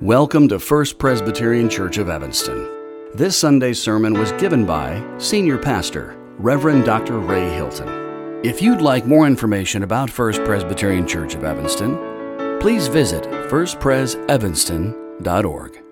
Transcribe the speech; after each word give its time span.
Welcome 0.00 0.48
to 0.48 0.58
First 0.58 0.98
Presbyterian 0.98 1.68
Church 1.68 1.98
of 1.98 2.08
Evanston. 2.08 2.66
This 3.12 3.36
Sunday's 3.36 3.82
sermon 3.82 4.14
was 4.14 4.32
given 4.32 4.64
by 4.64 5.06
Senior 5.18 5.58
Pastor, 5.58 6.16
Reverend 6.38 6.86
Dr. 6.86 7.18
Ray 7.18 7.50
Hylton. 7.50 8.40
If 8.42 8.62
you'd 8.62 8.80
like 8.80 9.04
more 9.04 9.26
information 9.26 9.82
about 9.82 10.08
First 10.08 10.42
Presbyterian 10.44 11.06
Church 11.06 11.34
of 11.34 11.44
Evanston, 11.44 11.98
please 12.60 12.88
visit 12.88 13.24
firstpresevanston.org. 13.24 15.82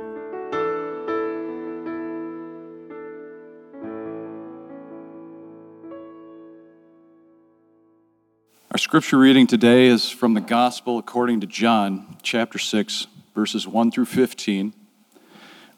Our 8.70 8.78
scripture 8.78 9.18
reading 9.18 9.46
today 9.46 9.88
is 9.88 10.08
from 10.08 10.32
the 10.32 10.40
Gospel 10.40 10.96
according 10.96 11.42
to 11.42 11.46
John, 11.46 12.16
chapter 12.22 12.58
6, 12.58 13.06
verses 13.38 13.68
1 13.68 13.92
through 13.92 14.04
15, 14.04 14.74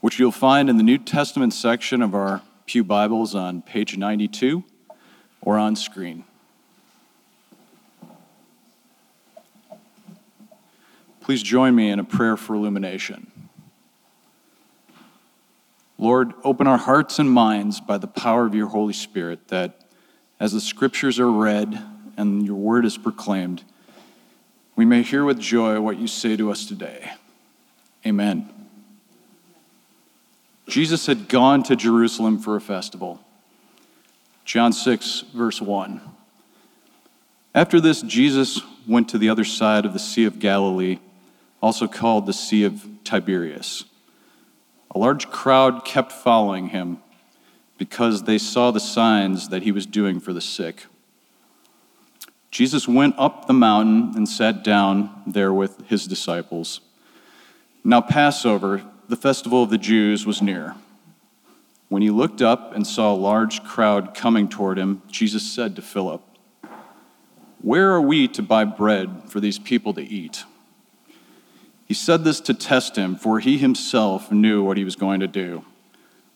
which 0.00 0.19
you'll 0.19 0.32
find 0.32 0.70
in 0.70 0.78
the 0.78 0.82
New 0.82 0.96
Testament 0.96 1.52
section 1.52 2.00
of 2.00 2.14
our 2.14 2.41
Pew 2.64 2.83
Bibles 2.83 3.34
on 3.34 3.60
page 3.60 3.98
92 3.98 4.64
or 5.42 5.59
on 5.59 5.77
screen. 5.77 6.24
Please 11.20 11.42
join 11.42 11.74
me 11.74 11.91
in 11.91 11.98
a 11.98 12.05
prayer 12.05 12.38
for 12.38 12.55
illumination. 12.55 13.30
Lord, 15.98 16.33
open 16.42 16.66
our 16.66 16.78
hearts 16.78 17.19
and 17.19 17.30
minds 17.30 17.78
by 17.78 17.98
the 17.98 18.08
power 18.08 18.47
of 18.47 18.55
your 18.55 18.69
Holy 18.69 18.95
Spirit 18.95 19.48
that 19.48 19.83
as 20.41 20.55
the 20.55 20.62
scriptures 20.62 21.20
are 21.20 21.30
read 21.30 21.78
and 22.16 22.47
your 22.47 22.56
word 22.56 22.86
is 22.86 22.97
proclaimed, 22.97 23.64
we 24.77 24.86
may 24.86 25.02
hear 25.02 25.27
with 25.27 25.38
joy 25.38 25.78
what 25.78 25.98
you 25.98 26.06
say 26.06 26.38
to 26.38 26.50
us 26.50 26.64
today. 26.64 27.11
Amen. 28.06 28.48
Jesus 30.69 31.06
had 31.06 31.28
gone 31.28 31.62
to 31.64 31.77
Jerusalem 31.77 32.38
for 32.38 32.56
a 32.56 32.61
festival. 32.61 33.20
John 34.44 34.72
6, 34.72 35.25
verse 35.34 35.61
1. 35.61 36.00
After 37.55 37.80
this, 37.80 38.02
Jesus 38.02 38.60
went 38.86 39.08
to 39.10 39.19
the 39.19 39.28
other 39.28 39.44
side 39.44 39.84
of 39.84 39.92
the 39.92 39.98
Sea 39.98 40.25
of 40.25 40.38
Galilee, 40.38 40.98
also 41.60 41.86
called 41.86 42.27
the 42.27 42.33
Sea 42.33 42.64
of 42.64 42.86
Tiberias. 43.05 43.84
A 44.92 44.98
large 44.98 45.28
crowd 45.30 45.84
kept 45.84 46.12
following 46.12 46.69
him 46.69 46.98
because 47.78 48.25
they 48.25 48.38
saw 48.38 48.70
the 48.70 48.80
signs 48.80 49.48
that 49.48 49.62
he 49.62 49.72
was 49.72 49.86
doing 49.86 50.20
for 50.20 50.32
the 50.32 50.41
sick. 50.41 50.86
Jesus 52.50 52.88
went 52.88 53.14
up 53.19 53.47
the 53.47 53.53
mountain 53.53 54.12
and 54.16 54.28
sat 54.28 54.64
down 54.64 55.22
there 55.27 55.53
with 55.53 55.86
his 55.88 56.06
disciples. 56.06 56.80
Now, 57.83 58.00
Passover, 58.00 58.83
the 59.09 59.17
festival 59.17 59.62
of 59.62 59.70
the 59.70 59.78
Jews, 59.78 60.27
was 60.27 60.42
near. 60.42 60.75
When 61.89 62.03
he 62.03 62.11
looked 62.11 62.42
up 62.42 62.75
and 62.75 62.87
saw 62.87 63.12
a 63.12 63.17
large 63.17 63.64
crowd 63.64 64.14
coming 64.14 64.48
toward 64.48 64.78
him, 64.78 65.03
Jesus 65.11 65.50
said 65.50 65.77
to 65.77 65.83
Philip, 65.83 66.22
Where 67.62 67.91
are 67.91 68.00
we 68.00 68.28
to 68.28 68.42
buy 68.42 68.64
bread 68.64 69.22
for 69.28 69.41
these 69.41 69.59
people 69.59 69.95
to 69.95 70.03
eat? 70.03 70.45
He 71.87 71.95
said 71.95 72.22
this 72.22 72.41
to 72.42 72.55
test 72.55 72.97
him, 72.97 73.17
for 73.17 73.41
he 73.41 73.59
himself 73.59 74.31
knew 74.31 74.62
what 74.62 74.77
he 74.77 74.84
was 74.84 74.94
going 74.94 75.20
to 75.20 75.27
do. 75.27 75.65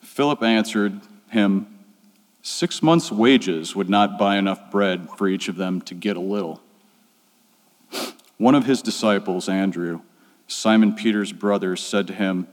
Philip 0.01 0.43
answered 0.43 1.01
him, 1.31 1.67
Six 2.43 2.83
months' 2.83 3.13
wages 3.13 3.77
would 3.77 3.89
not 3.89 4.19
buy 4.19 4.37
enough 4.37 4.71
bread 4.71 5.09
for 5.17 5.29
each 5.29 5.49
of 5.49 5.57
them 5.57 5.81
to 5.83 5.95
get 5.95 6.17
a 6.17 6.21
little. 6.21 6.61
One 8.39 8.55
of 8.55 8.67
his 8.67 8.83
disciples, 8.83 9.49
Andrew, 9.49 10.01
Simon 10.47 10.95
Peter's 10.95 11.33
brother, 11.33 11.77
said 11.77 12.07
to 12.07 12.13
him, 12.13 12.47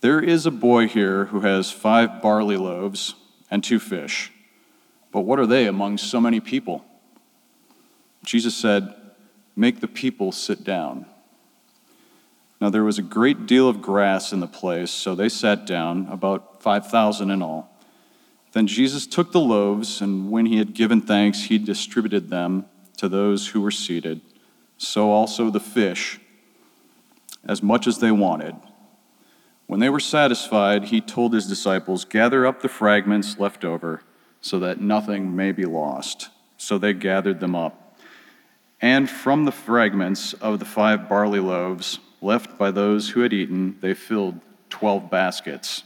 There 0.00 0.20
is 0.20 0.46
a 0.46 0.50
boy 0.50 0.88
here 0.88 1.26
who 1.26 1.40
has 1.40 1.70
five 1.70 2.22
barley 2.22 2.56
loaves 2.56 3.14
and 3.50 3.62
two 3.62 3.78
fish, 3.78 4.32
but 5.12 5.20
what 5.20 5.38
are 5.38 5.46
they 5.46 5.66
among 5.66 5.98
so 5.98 6.20
many 6.20 6.40
people? 6.40 6.84
Jesus 8.24 8.56
said, 8.56 8.94
Make 9.54 9.80
the 9.80 9.88
people 9.88 10.32
sit 10.32 10.64
down. 10.64 11.06
Now 12.60 12.70
there 12.70 12.84
was 12.84 12.98
a 12.98 13.02
great 13.02 13.46
deal 13.46 13.68
of 13.68 13.82
grass 13.82 14.32
in 14.32 14.40
the 14.40 14.46
place, 14.46 14.90
so 14.90 15.14
they 15.14 15.28
sat 15.28 15.66
down, 15.66 16.08
about 16.10 16.62
5,000 16.62 17.30
in 17.30 17.42
all. 17.42 17.70
Then 18.52 18.66
Jesus 18.66 19.06
took 19.06 19.32
the 19.32 19.40
loaves, 19.40 20.00
and 20.00 20.30
when 20.30 20.46
he 20.46 20.58
had 20.58 20.74
given 20.74 21.00
thanks, 21.00 21.44
he 21.44 21.58
distributed 21.58 22.30
them 22.30 22.66
to 22.96 23.08
those 23.08 23.48
who 23.48 23.60
were 23.60 23.70
seated. 23.70 24.20
So 24.78 25.10
also 25.10 25.50
the 25.50 25.60
fish 25.60 26.20
as 27.46 27.62
much 27.62 27.86
as 27.86 27.98
they 27.98 28.10
wanted. 28.10 28.54
When 29.66 29.80
they 29.80 29.88
were 29.88 30.00
satisfied, 30.00 30.84
he 30.84 31.00
told 31.00 31.32
his 31.32 31.46
disciples, 31.46 32.04
Gather 32.04 32.46
up 32.46 32.62
the 32.62 32.68
fragments 32.68 33.38
left 33.38 33.64
over, 33.64 34.02
so 34.40 34.58
that 34.58 34.80
nothing 34.80 35.34
may 35.34 35.52
be 35.52 35.64
lost. 35.64 36.28
So 36.56 36.78
they 36.78 36.92
gathered 36.92 37.40
them 37.40 37.54
up. 37.54 37.98
And 38.80 39.08
from 39.08 39.44
the 39.44 39.52
fragments 39.52 40.34
of 40.34 40.58
the 40.58 40.64
five 40.64 41.08
barley 41.08 41.40
loaves 41.40 41.98
left 42.20 42.58
by 42.58 42.70
those 42.70 43.10
who 43.10 43.20
had 43.20 43.32
eaten, 43.32 43.78
they 43.80 43.94
filled 43.94 44.40
twelve 44.68 45.10
baskets. 45.10 45.84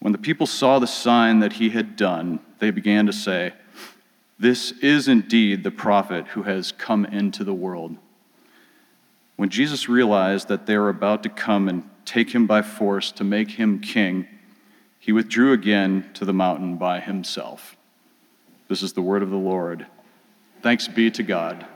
When 0.00 0.12
the 0.12 0.18
people 0.18 0.46
saw 0.46 0.78
the 0.78 0.86
sign 0.86 1.38
that 1.40 1.54
he 1.54 1.70
had 1.70 1.96
done, 1.96 2.40
they 2.58 2.70
began 2.70 3.06
to 3.06 3.12
say, 3.12 3.52
This 4.38 4.72
is 4.82 5.08
indeed 5.08 5.62
the 5.62 5.70
prophet 5.70 6.26
who 6.28 6.42
has 6.42 6.72
come 6.72 7.04
into 7.06 7.44
the 7.44 7.54
world. 7.54 7.96
When 9.42 9.50
Jesus 9.50 9.88
realized 9.88 10.46
that 10.46 10.66
they 10.66 10.78
were 10.78 10.88
about 10.88 11.24
to 11.24 11.28
come 11.28 11.68
and 11.68 11.82
take 12.04 12.32
him 12.32 12.46
by 12.46 12.62
force 12.62 13.10
to 13.10 13.24
make 13.24 13.50
him 13.50 13.80
king, 13.80 14.28
he 15.00 15.10
withdrew 15.10 15.52
again 15.52 16.08
to 16.14 16.24
the 16.24 16.32
mountain 16.32 16.76
by 16.76 17.00
himself. 17.00 17.76
This 18.68 18.84
is 18.84 18.92
the 18.92 19.02
word 19.02 19.20
of 19.20 19.30
the 19.30 19.36
Lord. 19.36 19.84
Thanks 20.62 20.86
be 20.86 21.10
to 21.10 21.24
God. 21.24 21.66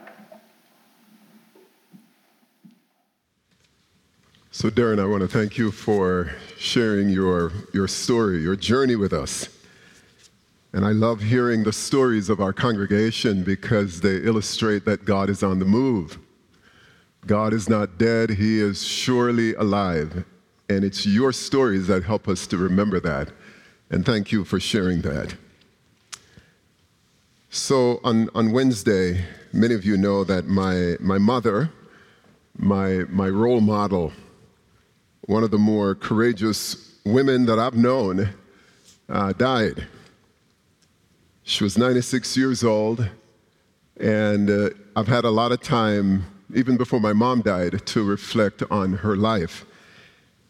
So, 4.53 4.71
Darren, 4.71 5.01
I 5.01 5.07
want 5.07 5.23
to 5.23 5.29
thank 5.29 5.59
you 5.59 5.73
for 5.73 6.31
sharing 6.57 7.09
your, 7.09 7.51
your 7.75 7.89
story, 7.89 8.43
your 8.43 8.55
journey 8.55 8.95
with 8.95 9.13
us. 9.13 9.49
And 10.73 10.85
I 10.85 10.93
love 10.93 11.21
hearing 11.21 11.65
the 11.65 11.73
stories 11.73 12.29
of 12.29 12.41
our 12.41 12.53
congregation 12.53 13.43
because 13.43 14.03
they 14.03 14.19
illustrate 14.19 14.85
that 14.85 15.05
God 15.05 15.29
is 15.29 15.43
on 15.43 15.59
the 15.59 15.65
move. 15.65 16.21
God 17.27 17.53
is 17.53 17.69
not 17.69 17.99
dead, 17.99 18.31
He 18.31 18.61
is 18.61 18.85
surely 18.85 19.55
alive. 19.55 20.25
And 20.69 20.85
it's 20.85 21.07
your 21.07 21.33
stories 21.33 21.87
that 21.89 22.05
help 22.05 22.29
us 22.29 22.47
to 22.49 22.57
remember 22.57 23.01
that. 23.01 23.31
And 23.91 24.05
thank 24.05 24.33
you 24.33 24.45
for 24.45 24.59
sharing 24.59 25.03
that. 25.03 25.35
So, 27.51 28.01
on, 28.05 28.29
on 28.35 28.53
Wednesday, 28.53 29.25
many 29.53 29.75
of 29.75 29.85
you 29.85 29.97
know 29.97 30.25
that 30.25 30.47
my, 30.47 30.97
my 31.01 31.19
mother, 31.19 31.71
my, 32.57 33.05
my 33.09 33.29
role 33.29 33.61
model, 33.61 34.13
one 35.23 35.43
of 35.43 35.51
the 35.51 35.59
more 35.59 35.95
courageous 35.95 36.97
women 37.05 37.47
that 37.47 37.59
I've 37.59 37.77
known, 37.77 38.29
uh, 39.09 39.33
died. 39.33 39.87
She 41.45 41.65
was 41.65 41.79
96 41.79 42.37
years 42.37 42.65
old, 42.65 43.09
and 43.99 44.51
uh, 44.51 44.71
I've 44.95 45.09
had 45.09 45.25
a 45.25 45.31
lot 45.31 45.53
of 45.53 45.61
time 45.61 46.25
even 46.55 46.77
before 46.77 47.01
my 47.01 47.13
mom 47.13 47.43
died, 47.43 47.87
to 47.87 48.05
reflect 48.05 48.63
on 48.71 48.95
her 48.95 49.17
life. 49.17 49.65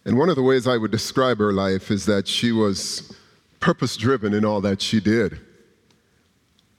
And 0.04 0.16
one 0.16 0.28
of 0.28 0.36
the 0.36 0.42
ways 0.42 0.66
I 0.66 0.76
would 0.76 0.90
describe 0.90 1.38
her 1.38 1.52
life 1.52 1.90
is 1.90 2.06
that 2.06 2.28
she 2.28 2.52
was 2.52 3.14
purpose 3.60 3.96
driven 3.96 4.34
in 4.34 4.44
all 4.44 4.60
that 4.60 4.80
she 4.80 5.00
did. 5.00 5.40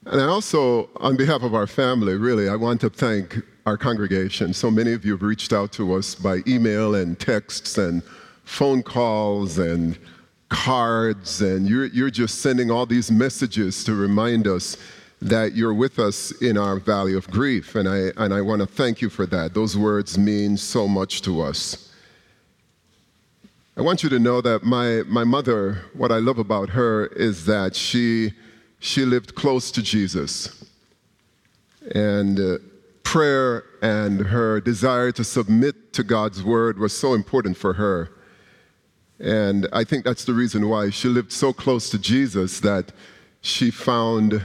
And 0.06 0.22
I 0.22 0.26
also, 0.26 0.90
on 0.98 1.18
behalf 1.18 1.44
of 1.44 1.54
our 1.54 1.68
family, 1.68 2.16
really, 2.16 2.48
I 2.48 2.56
want 2.56 2.80
to 2.82 2.90
thank 2.90 3.42
our 3.66 3.78
congregation. 3.78 4.54
So 4.54 4.72
many 4.72 4.94
of 4.94 5.04
you 5.04 5.12
have 5.12 5.22
reached 5.22 5.52
out 5.52 5.74
to 5.74 5.94
us 5.96 6.16
by 6.16 6.40
email 6.48 6.96
and 6.96 7.20
texts 7.20 7.78
and 7.78 8.02
phone 8.46 8.82
calls 8.82 9.58
and 9.58 10.00
cards, 10.48 11.42
and 11.42 11.68
you're, 11.68 11.88
you're 11.88 12.10
just 12.10 12.40
sending 12.40 12.72
all 12.72 12.86
these 12.86 13.12
messages 13.12 13.84
to 13.84 13.94
remind 13.94 14.48
us 14.48 14.78
that 15.22 15.56
you're 15.56 15.74
with 15.74 16.00
us 16.00 16.32
in 16.42 16.58
our 16.58 16.78
valley 16.80 17.16
of 17.16 17.30
grief. 17.30 17.76
And 17.76 17.88
I, 17.88 18.12
and 18.18 18.34
I 18.34 18.42
want 18.42 18.62
to 18.62 18.68
thank 18.68 19.02
you 19.02 19.10
for 19.10 19.26
that. 19.28 19.54
Those 19.54 19.76
words 19.76 20.18
mean 20.18 20.58
so 20.58 20.88
much 20.88 21.22
to 21.24 21.42
us. 21.42 21.92
I 23.76 23.82
want 23.82 24.04
you 24.04 24.10
to 24.10 24.20
know 24.20 24.42
that 24.42 24.64
my, 24.64 25.04
my 25.08 25.24
mother, 25.24 25.84
what 25.94 26.12
I 26.12 26.18
love 26.18 26.40
about 26.40 26.70
her 26.70 27.08
is 27.08 27.46
that 27.46 27.76
she, 27.76 28.34
she 28.80 29.06
lived 29.06 29.36
close 29.36 29.72
to 29.72 29.84
Jesus. 29.84 30.66
And 31.94 32.40
uh, 32.40 32.58
prayer 33.04 33.64
and 33.82 34.20
her 34.20 34.60
desire 34.62 35.12
to 35.14 35.24
submit 35.24 35.94
to 35.94 36.04
God's 36.04 36.44
word 36.44 36.78
was 36.78 36.96
so 36.96 37.14
important 37.14 37.56
for 37.56 37.74
her. 37.74 38.12
And 39.20 39.68
I 39.72 39.84
think 39.84 40.06
that's 40.06 40.26
the 40.26 40.34
reason 40.34 40.70
why 40.70 40.90
she 40.90 41.08
lived 41.08 41.32
so 41.32 41.54
close 41.54 41.90
to 41.92 41.98
Jesus 41.98 42.60
that 42.60 42.92
she 43.42 43.72
found 43.72 44.44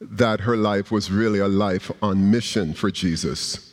that 0.00 0.40
her 0.40 0.56
life 0.56 0.90
was 0.90 1.10
really 1.10 1.38
a 1.38 1.48
life 1.48 1.90
on 2.02 2.30
mission 2.30 2.72
for 2.72 2.90
Jesus. 2.90 3.72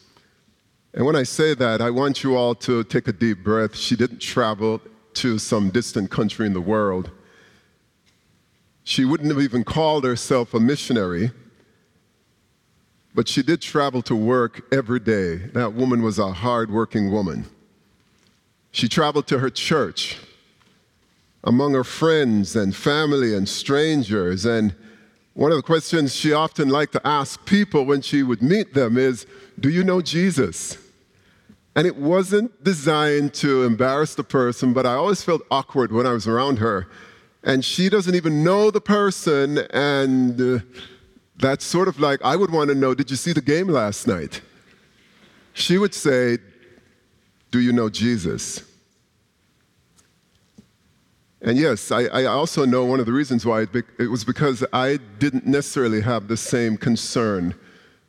And 0.93 1.05
when 1.05 1.15
I 1.15 1.23
say 1.23 1.53
that, 1.53 1.81
I 1.81 1.89
want 1.89 2.23
you 2.23 2.35
all 2.35 2.55
to 2.55 2.83
take 2.83 3.07
a 3.07 3.13
deep 3.13 3.43
breath. 3.43 3.75
She 3.75 3.95
didn't 3.95 4.19
travel 4.19 4.81
to 5.15 5.37
some 5.37 5.69
distant 5.69 6.09
country 6.09 6.45
in 6.45 6.53
the 6.53 6.61
world. 6.61 7.11
She 8.83 9.03
wouldn't 9.03 9.29
have 9.29 9.41
even 9.41 9.63
called 9.63 10.03
herself 10.03 10.53
a 10.53 10.59
missionary, 10.59 11.31
but 13.13 13.27
she 13.27 13.41
did 13.41 13.61
travel 13.61 14.01
to 14.03 14.15
work 14.15 14.61
every 14.73 14.99
day. 14.99 15.35
That 15.37 15.73
woman 15.73 16.01
was 16.01 16.19
a 16.19 16.31
hardworking 16.31 17.11
woman. 17.11 17.45
She 18.71 18.87
traveled 18.87 19.27
to 19.27 19.39
her 19.39 19.49
church 19.49 20.17
among 21.43 21.73
her 21.73 21.83
friends 21.83 22.55
and 22.55 22.75
family 22.75 23.33
and 23.33 23.47
strangers. 23.47 24.45
And 24.45 24.75
one 25.35 25.51
of 25.51 25.57
the 25.57 25.63
questions 25.63 26.15
she 26.15 26.31
often 26.31 26.69
liked 26.69 26.93
to 26.93 27.05
ask 27.05 27.45
people 27.45 27.85
when 27.85 28.01
she 28.01 28.23
would 28.23 28.41
meet 28.41 28.73
them 28.73 28.97
is, 28.97 29.27
Do 29.59 29.69
you 29.69 29.83
know 29.83 30.01
Jesus? 30.01 30.77
And 31.75 31.85
it 31.85 31.97
wasn't 31.97 32.63
designed 32.63 33.33
to 33.35 33.63
embarrass 33.63 34.15
the 34.15 34.23
person, 34.23 34.71
but 34.71 34.85
I 34.85 34.93
always 34.93 35.21
felt 35.21 35.41
awkward 35.51 35.91
when 35.91 36.07
I 36.07 36.13
was 36.13 36.25
around 36.25 36.59
her. 36.59 36.87
And 37.43 37.65
she 37.65 37.89
doesn't 37.89 38.15
even 38.15 38.45
know 38.45 38.71
the 38.71 38.79
person, 38.79 39.57
and 39.71 40.39
uh, 40.39 40.63
that's 41.35 41.65
sort 41.65 41.89
of 41.89 41.99
like 41.99 42.21
I 42.23 42.37
would 42.37 42.49
want 42.49 42.69
to 42.69 42.75
know, 42.75 42.95
Did 42.95 43.11
you 43.11 43.17
see 43.17 43.33
the 43.33 43.41
game 43.41 43.67
last 43.67 44.07
night? 44.07 44.41
She 45.53 45.77
would 45.77 45.93
say, 45.93 46.37
Do 47.51 47.59
you 47.59 47.73
know 47.73 47.89
Jesus? 47.89 48.63
And 51.45 51.59
yes, 51.59 51.91
I, 51.91 52.05
I, 52.05 52.25
also 52.25 52.65
know 52.65 52.85
one 52.85 52.99
of 52.99 53.05
the 53.05 53.13
reasons 53.13 53.45
why 53.45 53.61
it, 53.61 53.69
it 53.99 54.07
was 54.07 54.25
because 54.25 54.65
I 54.73 54.97
didn't 55.19 55.45
necessarily 55.45 56.01
have 56.01 56.27
the 56.27 56.35
same 56.35 56.75
concern 56.75 57.53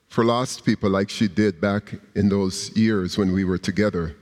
for 0.08 0.24
lost 0.24 0.64
people 0.64 0.88
like 0.88 1.10
she 1.10 1.28
did 1.28 1.60
back 1.60 1.96
in 2.14 2.30
those 2.30 2.74
years 2.74 3.18
when 3.18 3.32
we 3.32 3.44
were 3.44 3.58
together. 3.58 4.16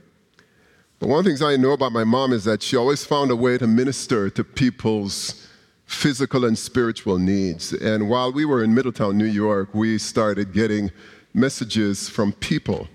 But 0.99 1.07
one 1.07 1.19
of 1.19 1.23
the 1.23 1.29
things 1.29 1.41
I 1.41 1.55
know 1.55 1.71
about 1.71 1.93
my 1.93 2.03
mom 2.03 2.33
is 2.33 2.43
that 2.43 2.61
she 2.61 2.75
always 2.75 3.05
found 3.05 3.31
a 3.31 3.37
way 3.37 3.57
to 3.57 3.67
minister 3.67 4.29
to 4.31 4.43
people's 4.43 5.47
physical 5.85 6.43
and 6.43 6.57
spiritual 6.57 7.17
needs. 7.17 7.71
And 7.71 8.09
while 8.09 8.33
we 8.33 8.43
were 8.43 8.65
in 8.65 8.73
Middletown, 8.73 9.17
New 9.17 9.23
York, 9.23 9.69
we 9.73 9.97
started 9.97 10.51
getting 10.51 10.91
messages 11.33 12.09
from 12.09 12.33
people 12.33 12.89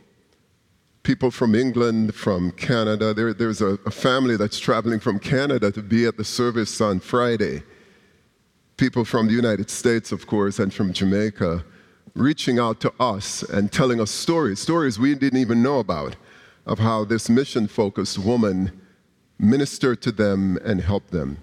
people 1.11 1.33
from 1.33 1.57
England, 1.57 2.15
from 2.15 2.53
Canada. 2.53 3.13
There, 3.13 3.35
there's 3.35 3.61
a, 3.61 3.77
a, 3.85 3.91
family 3.91 4.37
that's 4.37 4.61
traveling 4.61 5.01
from 5.01 5.19
Canada 5.19 5.73
to 5.73 5.83
be 5.83 6.07
at 6.07 6.17
the 6.17 6.23
service 6.23 6.81
on 6.81 7.01
Friday. 7.01 7.65
People 8.77 9.05
from 9.05 9.27
the 9.27 9.33
United 9.33 9.71
States, 9.71 10.13
of 10.13 10.29
course, 10.29 10.61
and 10.61 10.73
from 10.73 10.93
Jamaica, 10.93 11.65
reaching 12.15 12.61
out 12.61 12.79
to 12.83 12.93
us 13.01 13.43
and 13.43 13.73
telling 13.73 14.01
us 14.01 14.09
stories, 14.09 14.61
stories 14.61 15.01
we 15.01 15.17
didn't 15.17 15.41
even 15.41 15.65
know 15.65 15.81
about, 15.81 16.15
of 16.65 16.79
how 16.79 17.05
this 17.05 17.29
mission 17.29 17.67
focused 17.67 18.17
woman 18.17 18.71
ministered 19.37 20.01
to 20.03 20.13
them 20.13 20.59
and 20.65 20.81
helped 20.81 21.11
them. 21.11 21.39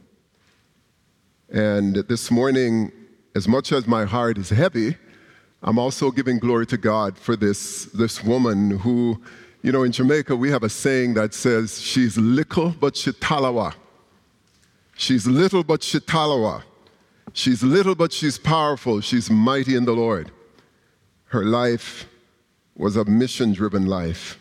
And 1.49 1.93
this 2.07 2.31
morning, 2.31 2.93
as 3.35 3.49
much 3.49 3.73
as 3.73 3.85
my 3.85 4.05
heart 4.05 4.37
is 4.37 4.49
heavy, 4.49 4.95
I'm 5.61 5.77
also 5.77 6.09
giving 6.09 6.39
glory 6.39 6.67
to 6.67 6.77
God 6.77 7.17
for 7.17 7.35
this, 7.35 7.83
this 7.87 8.23
woman 8.23 8.79
who 8.79 9.21
you 9.61 9.71
know, 9.71 9.83
in 9.83 9.91
Jamaica, 9.91 10.35
we 10.35 10.49
have 10.51 10.63
a 10.63 10.69
saying 10.69 11.15
that 11.15 11.33
says, 11.33 11.81
she's 11.81 12.17
little 12.17 12.71
but 12.71 12.95
she 12.95 13.11
tallawah. 13.11 13.73
She's 14.95 15.27
little 15.27 15.63
but 15.63 15.83
she 15.83 15.99
tallawah. 15.99 16.63
She's 17.33 17.63
little 17.63 17.95
but 17.95 18.13
she's 18.13 18.37
powerful. 18.37 19.01
She's 19.01 19.29
mighty 19.29 19.75
in 19.75 19.85
the 19.85 19.93
Lord. 19.93 20.31
Her 21.25 21.43
life 21.43 22.07
was 22.75 22.95
a 22.95 23.05
mission 23.05 23.53
driven 23.53 23.85
life. 23.85 24.39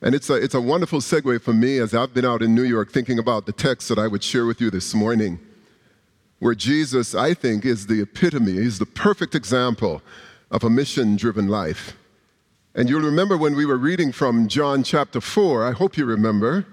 And 0.00 0.14
it's 0.14 0.30
a, 0.30 0.34
it's 0.34 0.54
a 0.54 0.60
wonderful 0.60 1.00
segue 1.00 1.42
for 1.42 1.52
me 1.52 1.78
as 1.78 1.92
I've 1.92 2.14
been 2.14 2.24
out 2.24 2.40
in 2.40 2.54
New 2.54 2.62
York 2.62 2.92
thinking 2.92 3.18
about 3.18 3.46
the 3.46 3.52
text 3.52 3.88
that 3.88 3.98
I 3.98 4.06
would 4.06 4.22
share 4.22 4.46
with 4.46 4.60
you 4.60 4.70
this 4.70 4.94
morning, 4.94 5.40
where 6.38 6.54
Jesus, 6.54 7.16
I 7.16 7.34
think, 7.34 7.64
is 7.64 7.88
the 7.88 8.00
epitome, 8.00 8.52
he's 8.52 8.78
the 8.78 8.86
perfect 8.86 9.34
example 9.34 10.00
of 10.52 10.62
a 10.62 10.70
mission 10.70 11.16
driven 11.16 11.48
life. 11.48 11.97
And 12.78 12.88
you'll 12.88 13.00
remember 13.00 13.36
when 13.36 13.56
we 13.56 13.66
were 13.66 13.76
reading 13.76 14.12
from 14.12 14.46
John 14.46 14.84
chapter 14.84 15.20
4, 15.20 15.66
I 15.66 15.72
hope 15.72 15.96
you 15.96 16.04
remember, 16.04 16.64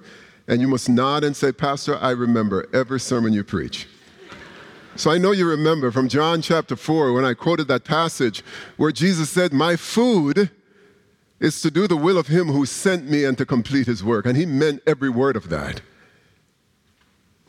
and 0.48 0.62
you 0.62 0.68
must 0.68 0.88
nod 0.88 1.24
and 1.24 1.36
say, 1.36 1.52
Pastor, 1.52 1.98
I 1.98 2.12
remember 2.12 2.70
every 2.72 3.00
sermon 3.00 3.34
you 3.34 3.44
preach. 3.44 3.88
So 4.96 5.10
I 5.10 5.18
know 5.18 5.32
you 5.32 5.50
remember 5.50 5.90
from 5.90 6.08
John 6.08 6.44
chapter 6.44 6.76
4 6.76 7.12
when 7.12 7.26
I 7.26 7.34
quoted 7.34 7.68
that 7.70 7.86
passage 7.86 8.44
where 8.78 8.92
Jesus 8.92 9.32
said, 9.32 9.52
My 9.52 9.76
food 9.76 10.52
is 11.40 11.60
to 11.62 11.72
do 11.72 11.88
the 11.88 11.98
will 11.98 12.20
of 12.20 12.28
him 12.28 12.50
who 12.50 12.68
sent 12.68 13.10
me 13.10 13.26
and 13.26 13.36
to 13.40 13.46
complete 13.46 13.88
his 13.88 14.04
work. 14.04 14.28
And 14.28 14.38
he 14.38 14.46
meant 14.46 14.84
every 14.86 15.10
word 15.10 15.36
of 15.36 15.50
that. 15.50 15.82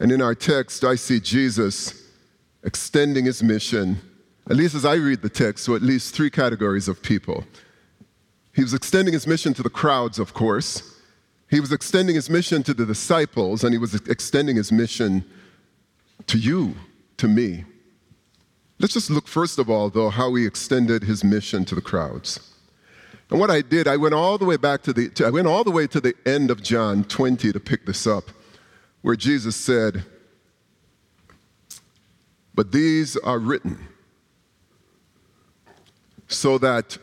And 0.01 0.11
in 0.11 0.23
our 0.23 0.35
text, 0.35 0.83
I 0.83 0.95
see 0.95 1.21
Jesus 1.21 2.09
extending 2.65 3.27
his 3.27 3.43
mission, 3.43 3.99
at 4.49 4.57
least 4.57 4.75
as 4.75 4.87
I 4.87 4.95
read 4.95 5.21
the 5.21 5.29
text, 5.29 5.67
to 5.67 5.77
at 5.77 5.83
least 5.83 6.15
three 6.15 6.31
categories 6.31 6.89
of 6.89 7.03
people. 7.03 7.45
He 8.57 8.63
was 8.63 8.73
extending 8.73 9.13
his 9.13 9.27
mission 9.27 9.53
to 9.53 9.63
the 9.63 9.69
crowds, 9.69 10.19
of 10.19 10.33
course. 10.33 10.99
He 11.51 11.61
was 11.61 11.73
extending 11.73 12.15
his 12.15 12.31
mission 12.31 12.63
to 12.63 12.73
the 12.73 12.87
disciples, 12.87 13.63
and 13.63 13.75
he 13.75 13.79
was 13.79 13.95
extending 13.95 14.57
his 14.57 14.73
mission 14.73 15.27
to 16.27 16.39
you, 16.39 16.75
to 17.19 17.29
me. 17.29 17.67
Let's 18.79 18.95
just 18.95 19.11
look, 19.11 19.29
first 19.29 19.59
of 19.59 19.69
all, 19.69 19.91
though, 19.91 20.09
how 20.09 20.35
he 20.35 20.47
extended 20.47 21.05
his 21.05 21.23
mission 21.23 21.67
to 21.67 21.75
the 21.75 21.83
crowds. 21.83 22.41
And 23.31 23.39
what 23.39 23.51
I 23.51 23.61
did, 23.61 23.87
I 23.87 23.99
went 23.99 24.15
all 24.15 24.39
the 24.39 24.47
way 24.47 24.57
back 24.57 24.83
to 24.85 24.93
the, 24.95 25.11
to, 25.11 25.27
I 25.27 25.31
went 25.31 25.47
all 25.47 25.63
the 25.63 25.71
way 25.71 25.87
to 25.89 26.01
the 26.01 26.15
end 26.25 26.51
of 26.51 26.63
John 26.63 27.05
20 27.05 27.53
to 27.53 27.61
pick 27.61 27.85
this 27.85 28.07
up, 28.07 28.25
where 29.03 29.17
Jesus 29.17 29.55
said, 29.55 30.03
But 32.55 32.73
these 32.73 33.19
are 33.19 33.39
written 33.39 33.87
so 36.27 36.57
that 36.57 36.97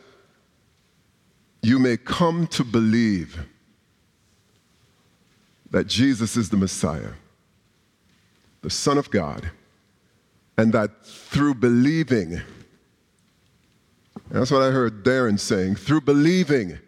you 1.64 1.78
may 1.78 1.96
come 1.96 2.46
to 2.48 2.62
believe 2.62 3.38
that 5.70 5.86
Jesus 5.86 6.36
is 6.36 6.50
the 6.50 6.56
Messiah, 6.56 7.12
the 8.62 8.70
Son 8.70 8.98
of 8.98 9.10
God, 9.10 9.50
and 10.56 10.72
that 10.72 11.04
through 11.04 11.54
believing, 11.54 12.40
that's 14.30 14.50
what 14.50 14.62
I 14.62 14.70
heard 14.70 15.04
Darren 15.04 15.40
saying, 15.40 15.76
through 15.76 16.02
believing, 16.02 16.78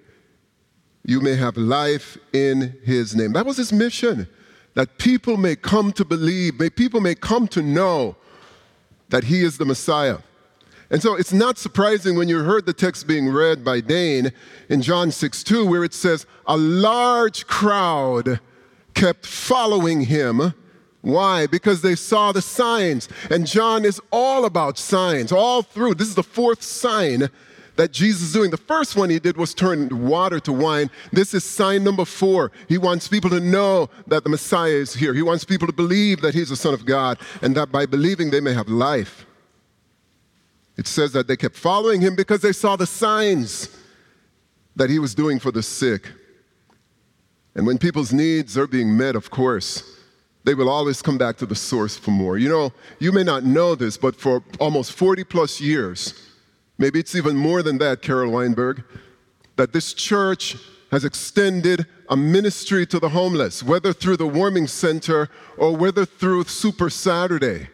you 1.05 1.21
may 1.21 1.37
have 1.37 1.57
life 1.57 2.19
in 2.33 2.79
his 2.85 3.17
name. 3.17 3.33
That 3.33 3.47
was 3.47 3.57
his 3.57 3.73
mission, 3.73 4.29
that 4.75 4.99
people 4.99 5.37
may 5.37 5.57
come 5.57 5.91
to 5.93 6.05
believe, 6.05 6.61
may 6.61 6.71
people 6.71 7.01
may 7.01 7.15
come 7.15 7.49
to 7.49 7.63
know 7.63 8.17
that 9.09 9.25
he 9.25 9.43
is 9.43 9.57
the 9.57 9.65
Messiah. 9.65 10.19
And 10.91 11.03
so 11.03 11.17
it's 11.17 11.33
not 11.33 11.59
surprising 11.59 12.17
when 12.17 12.29
you 12.29 12.39
heard 12.45 12.67
the 12.67 12.73
text 12.73 13.07
being 13.07 13.29
read 13.29 13.65
by 13.65 13.81
Dane 13.81 14.33
in 14.69 14.83
John 14.83 15.11
6 15.11 15.43
2, 15.43 15.67
where 15.67 15.85
it 15.85 15.95
says, 15.95 16.27
A 16.47 16.57
large 16.57 17.47
crowd 17.47 18.41
kept 18.95 19.27
following 19.27 20.03
him. 20.03 20.55
Why? 21.03 21.47
Because 21.47 21.83
they 21.83 21.95
saw 21.95 22.33
the 22.33 22.43
signs. 22.43 23.09
And 23.31 23.47
John 23.47 23.85
is 23.85 24.01
all 24.11 24.45
about 24.45 24.79
signs, 24.79 25.31
all 25.31 25.63
through. 25.63 25.95
This 25.95 26.09
is 26.09 26.15
the 26.17 26.23
fourth 26.23 26.63
sign 26.63 27.29
that 27.77 27.93
Jesus 27.93 28.23
is 28.23 28.33
doing. 28.33 28.51
The 28.51 28.57
first 28.57 28.97
one 28.97 29.11
he 29.11 29.19
did 29.19 29.37
was 29.37 29.55
turn 29.55 30.07
water 30.07 30.41
to 30.41 30.53
wine. 30.53 30.91
This 31.13 31.35
is 31.35 31.45
sign 31.45 31.85
number 31.85 32.05
four. 32.05 32.51
He 32.69 32.79
wants 32.79 33.07
people 33.07 33.31
to 33.31 33.41
know 33.41 33.91
that 34.07 34.25
the 34.25 34.31
Messiah 34.31 34.71
is 34.71 34.95
here. 34.95 35.15
He 35.15 35.23
wants 35.23 35.45
people 35.45 35.67
to 35.67 35.73
believe 35.73 36.23
that 36.23 36.35
he's 36.35 36.49
the 36.49 36.57
Son 36.57 36.75
of 36.75 36.85
God 36.85 37.19
and 37.43 37.57
that 37.57 37.71
by 37.71 37.87
believing 37.87 38.31
they 38.31 38.41
may 38.41 38.55
have 38.55 38.69
life. 38.69 39.26
It 40.77 40.87
says 40.87 41.13
that 41.13 41.27
they 41.27 41.37
kept 41.37 41.57
following 41.57 42.01
him 42.01 42.15
because 42.15 42.41
they 42.41 42.53
saw 42.53 42.77
the 42.77 42.87
signs 42.87 43.75
that 44.75 44.91
he 44.91 44.99
was 44.99 45.15
doing 45.15 45.39
for 45.39 45.51
the 45.51 45.63
sick. 45.63 46.11
And 47.55 47.67
when 47.67 47.79
people's 47.79 48.13
needs 48.13 48.59
are 48.59 48.67
being 48.67 48.97
met, 48.97 49.17
of 49.17 49.31
course, 49.31 49.99
they 50.45 50.55
will 50.55 50.69
always 50.69 51.01
come 51.01 51.17
back 51.19 51.39
to 51.39 51.47
the 51.47 51.55
source 51.55 51.97
for 51.97 52.11
more. 52.11 52.37
You 52.37 52.49
know, 52.51 52.73
you 52.99 53.11
may 53.11 53.25
not 53.25 53.45
know 53.45 53.75
this, 53.75 53.97
but 53.97 54.15
for 54.15 54.45
almost 54.61 54.93
40 54.93 55.25
plus 55.25 55.61
years, 55.61 56.31
maybe 56.79 57.01
it's 57.01 57.15
even 57.15 57.35
more 57.35 57.63
than 57.63 57.79
that, 57.79 58.03
Carol 58.03 58.31
Weinberg, 58.33 58.85
that 59.57 59.73
this 59.73 59.95
church 59.95 60.57
has 60.91 61.05
extended 61.05 61.87
a 62.09 62.17
ministry 62.17 62.87
to 62.87 63.01
the 63.01 63.09
homeless, 63.09 63.63
whether 63.63 63.93
through 63.93 64.19
the 64.19 64.27
warming 64.27 64.67
center 64.67 65.29
or 65.57 65.75
whether 65.75 66.05
through 66.05 66.45
Super 66.45 66.91
Saturday. 66.91 67.69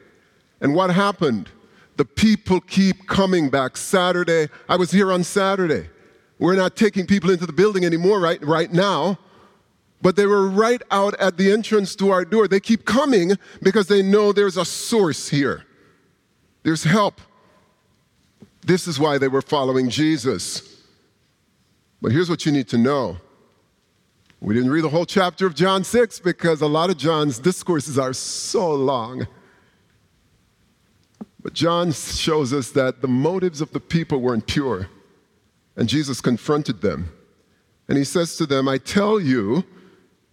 And 0.61 0.75
what 0.75 0.91
happened? 0.91 1.51
The 1.97 2.05
people 2.05 2.61
keep 2.61 3.07
coming 3.07 3.51
back. 3.51 3.77
Saturday, 3.77 4.49
I 4.69 4.77
was 4.77 4.91
here 4.91 5.13
on 5.13 5.25
Saturday. 5.25 5.89
We're 6.39 6.57
not 6.57 6.75
taking 6.75 7.07
people 7.07 7.31
into 7.31 7.47
the 7.47 7.53
building 7.53 7.85
anymore 7.85 8.19
right, 8.19 8.43
right 8.45 8.73
now, 8.73 9.19
but 10.01 10.17
they 10.17 10.27
were 10.27 10.49
right 10.49 10.83
out 10.91 11.15
at 11.21 11.37
the 11.37 11.53
entrance 11.53 11.95
to 11.97 12.11
our 12.11 12.25
door. 12.25 12.49
They 12.49 12.61
keep 12.61 12.85
coming 12.85 13.37
because 13.63 13.87
they 13.87 14.03
know 14.03 14.33
there's 14.33 14.57
a 14.57 14.65
source 14.65 15.29
here, 15.29 15.65
there's 16.63 16.85
help. 16.85 17.21
This 18.65 18.87
is 18.87 18.99
why 18.99 19.19
they 19.19 19.29
were 19.29 19.43
following 19.43 19.89
Jesus. 19.89 20.85
But 22.01 22.13
here's 22.13 22.31
what 22.31 22.47
you 22.47 22.53
need 22.53 22.69
to 22.69 22.79
know. 22.79 23.19
We 24.41 24.55
didn't 24.55 24.71
read 24.71 24.83
the 24.83 24.89
whole 24.89 25.07
chapter 25.07 25.47
of 25.47 25.55
John 25.55 25.85
6 25.85 26.19
because 26.21 26.61
a 26.63 26.67
lot 26.67 26.91
of 26.91 26.97
John's 26.97 27.39
discourses 27.39 27.97
are 27.97 28.13
so 28.13 28.73
long. 28.75 29.27
But 31.43 31.55
John 31.55 31.93
shows 31.93 32.53
us 32.53 32.71
that 32.71 33.01
the 33.01 33.09
motives 33.09 33.61
of 33.61 33.73
the 33.73 33.81
people 33.81 34.21
weren't 34.21 34.47
pure. 34.47 34.89
And 35.77 35.89
Jesus 35.89 36.21
confronted 36.21 36.81
them. 36.81 37.13
And 37.89 37.99
he 37.99 38.05
says 38.05 38.37
to 38.37 38.47
them, 38.47 38.69
I 38.69 38.79
tell 38.79 39.19
you, 39.19 39.65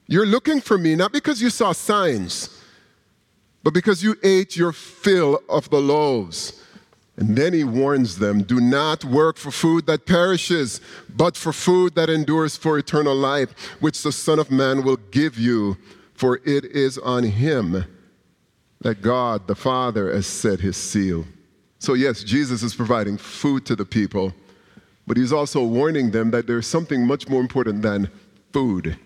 you're 0.08 0.26
looking 0.26 0.62
for 0.62 0.78
me 0.78 0.96
not 0.96 1.12
because 1.12 1.42
you 1.42 1.50
saw 1.50 1.72
signs, 1.72 2.62
but 3.64 3.74
because 3.74 4.04
you 4.04 4.16
ate 4.24 4.56
your 4.56 4.72
fill 4.72 5.40
of 5.50 5.70
the 5.70 5.82
loaves. 5.82 6.64
And 7.18 7.36
then 7.36 7.54
he 7.54 7.64
warns 7.64 8.18
them 8.20 8.44
do 8.44 8.62
not 8.62 9.04
work 9.04 9.38
for 9.38 9.52
food 9.52 9.88
that 9.88 10.06
perishes, 10.06 10.80
but 11.10 11.36
for 11.36 11.52
food 11.52 11.96
that 11.96 12.10
endures 12.10 12.56
for 12.56 12.78
eternal 12.78 13.16
life, 13.16 13.52
which 13.82 14.04
the 14.04 14.12
Son 14.12 14.40
of 14.40 14.52
Man 14.52 14.84
will 14.84 14.98
give 15.12 15.38
you, 15.38 15.78
for 16.14 16.38
it 16.46 16.66
is 16.66 16.98
on 16.98 17.24
him 17.24 17.86
that 18.82 19.02
God 19.02 19.48
the 19.48 19.56
Father 19.56 20.14
has 20.14 20.28
set 20.28 20.60
his 20.60 20.78
seal. 20.78 21.26
So, 21.80 21.94
yes, 21.94 22.24
Jesus 22.24 22.64
is 22.64 22.76
providing 22.76 23.18
food 23.18 23.66
to 23.68 23.76
the 23.76 23.86
people, 23.86 24.34
but 25.08 25.18
he's 25.18 25.34
also 25.34 25.64
warning 25.64 26.12
them 26.12 26.32
that 26.32 26.48
there's 26.48 26.68
something 26.68 27.06
much 27.06 27.30
more 27.30 27.42
important 27.42 27.82
than 27.82 28.10
food. 28.52 28.98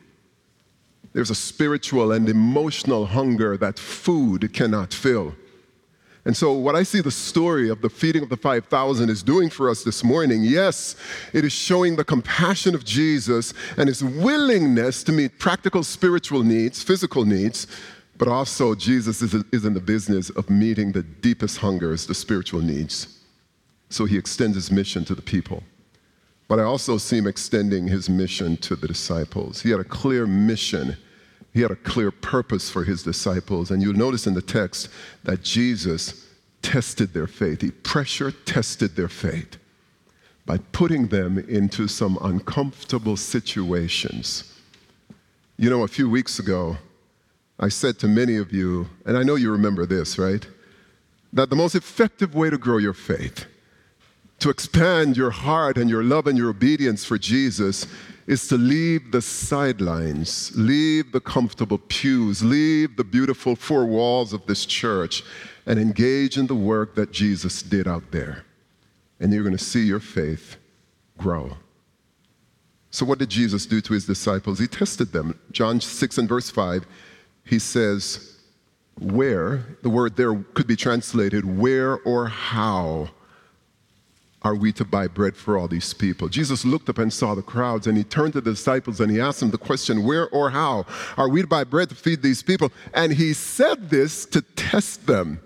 There's 1.14 1.30
a 1.30 1.36
spiritual 1.36 2.12
and 2.12 2.28
emotional 2.28 3.06
hunger 3.06 3.58
that 3.58 3.78
food 3.78 4.52
cannot 4.54 4.94
fill. 4.94 5.36
And 6.26 6.38
so, 6.38 6.54
what 6.54 6.74
I 6.76 6.84
see 6.84 7.02
the 7.02 7.12
story 7.12 7.70
of 7.70 7.82
the 7.82 7.90
feeding 7.90 8.24
of 8.24 8.30
the 8.30 8.38
5,000 8.38 9.10
is 9.10 9.22
doing 9.22 9.50
for 9.50 9.70
us 9.70 9.84
this 9.84 10.06
morning, 10.06 10.42
yes, 10.44 10.96
it 11.34 11.44
is 11.44 11.52
showing 11.52 11.98
the 11.98 12.06
compassion 12.06 12.74
of 12.74 12.86
Jesus 12.86 13.54
and 13.76 13.90
his 13.90 14.02
willingness 14.02 15.04
to 15.04 15.12
meet 15.12 15.38
practical 15.38 15.84
spiritual 15.84 16.44
needs, 16.44 16.82
physical 16.82 17.26
needs, 17.26 17.68
but 18.18 18.28
also 18.28 18.76
Jesus 18.76 19.22
is, 19.22 19.34
is 19.52 19.66
in 19.66 19.74
the 19.74 19.80
business 19.80 20.30
of 20.32 20.50
meeting 20.50 20.92
the 20.92 21.04
deepest 21.04 21.58
hungers, 21.58 22.06
the 22.06 22.14
spiritual 22.14 22.62
needs. 22.62 23.20
So, 23.90 24.06
he 24.06 24.18
extends 24.18 24.56
his 24.56 24.72
mission 24.72 25.06
to 25.06 25.16
the 25.16 25.22
people. 25.22 25.64
But 26.48 26.60
I 26.60 26.64
also 26.64 26.98
see 26.98 27.18
him 27.18 27.28
extending 27.28 27.88
his 27.88 28.10
mission 28.10 28.58
to 28.58 28.76
the 28.76 28.88
disciples. 28.88 29.62
He 29.62 29.70
had 29.70 29.80
a 29.80 29.84
clear 29.84 30.26
mission 30.26 30.98
he 31.54 31.62
had 31.62 31.72
a 31.72 31.76
clear 31.76 32.10
purpose 32.10 32.70
for 32.70 32.84
his 32.84 33.04
disciples. 33.04 33.70
And 33.70 33.82
you'll 33.82 33.94
notice 33.94 34.26
in 34.26 34.34
the 34.34 34.42
text 34.42 34.90
that 35.24 35.44
Jesus 35.44 36.28
tested 36.62 37.14
their 37.14 37.28
faith. 37.28 37.62
He 37.62 37.72
pressure 37.72 38.32
tested 38.32 38.96
their 38.96 39.08
faith 39.08 39.58
by 40.46 40.58
putting 40.58 41.08
them 41.08 41.38
into 41.38 41.88
some 41.88 42.18
uncomfortable 42.22 43.16
situations. 43.16 44.52
You 45.58 45.70
know, 45.70 45.84
a 45.84 45.88
few 45.88 46.10
weeks 46.10 46.40
ago, 46.40 46.78
I 47.60 47.70
said 47.70 48.00
to 48.00 48.08
many 48.08 48.38
of 48.38 48.52
you, 48.52 48.90
and 49.06 49.18
I 49.18 49.24
know 49.24 49.36
you 49.36 49.52
remember 49.52 49.86
this, 49.86 50.18
right? 50.18 50.46
That 51.32 51.50
the 51.50 51.56
most 51.56 51.76
effective 51.76 52.36
way 52.36 52.50
to 52.50 52.58
grow 52.58 52.78
your 52.78 52.94
faith, 52.94 53.46
to 54.40 54.50
expand 54.50 55.16
your 55.16 55.32
heart 55.32 55.78
and 55.78 55.90
your 55.90 56.04
love 56.04 56.28
and 56.28 56.38
your 56.38 56.50
obedience 56.50 57.06
for 57.06 57.18
Jesus, 57.18 57.88
is 58.26 58.48
to 58.48 58.58
leave 58.58 59.12
the 59.12 59.22
sidelines, 59.22 60.52
leave 60.56 61.12
the 61.12 61.20
comfortable 61.20 61.78
pews, 61.78 62.44
leave 62.44 62.96
the 62.96 63.04
beautiful 63.04 63.56
four 63.56 63.86
walls 63.86 64.34
of 64.34 64.46
this 64.46 64.66
church, 64.66 65.24
and 65.66 65.80
engage 65.80 66.38
in 66.38 66.48
the 66.48 66.56
work 66.56 66.96
that 66.96 67.12
Jesus 67.12 67.62
did 67.62 67.88
out 67.88 68.12
there. 68.12 68.44
And 69.20 69.32
you're 69.32 69.44
going 69.44 69.58
to 69.58 69.64
see 69.64 69.86
your 69.86 70.00
faith 70.00 70.58
grow. 71.18 71.58
So, 72.92 73.06
what 73.06 73.20
did 73.20 73.30
Jesus 73.30 73.66
do 73.66 73.82
to 73.82 73.94
his 73.94 74.06
disciples? 74.06 74.60
He 74.60 74.68
tested 74.68 75.12
them. 75.12 75.40
John 75.52 75.82
6 75.82 76.18
and 76.18 76.30
verse 76.30 76.50
5, 76.50 76.86
he 77.44 77.60
says, 77.60 78.38
Where, 79.00 79.66
the 79.82 79.90
word 79.90 80.16
there 80.16 80.36
could 80.54 80.68
be 80.68 80.76
translated, 80.76 81.46
where 81.46 81.98
or 82.00 82.28
how 82.28 83.10
are 84.42 84.56
we 84.56 84.74
to 84.74 84.84
buy 84.84 85.08
bread 85.08 85.36
for 85.36 85.58
all 85.58 85.68
these 85.68 85.94
people? 85.94 86.28
Jesus 86.28 86.66
looked 86.66 86.90
up 86.90 86.98
and 86.98 87.12
saw 87.12 87.34
the 87.34 87.42
crowds, 87.42 87.88
and 87.88 87.98
he 87.98 88.04
turned 88.04 88.34
to 88.34 88.42
the 88.42 88.52
disciples 88.52 89.00
and 89.00 89.12
he 89.12 89.20
asked 89.20 89.40
them 89.40 89.52
the 89.52 89.58
question, 89.58 90.04
Where 90.04 90.28
or 90.30 90.50
how 90.50 90.86
are 91.18 91.30
we 91.30 91.42
to 91.42 91.48
buy 91.48 91.64
bread 91.64 91.90
to 91.90 91.96
feed 91.96 92.22
these 92.22 92.44
people? 92.44 92.72
And 92.94 93.14
he 93.14 93.34
said 93.34 93.90
this 93.90 94.26
to 94.28 94.42
test 94.42 95.08
them 95.08 95.40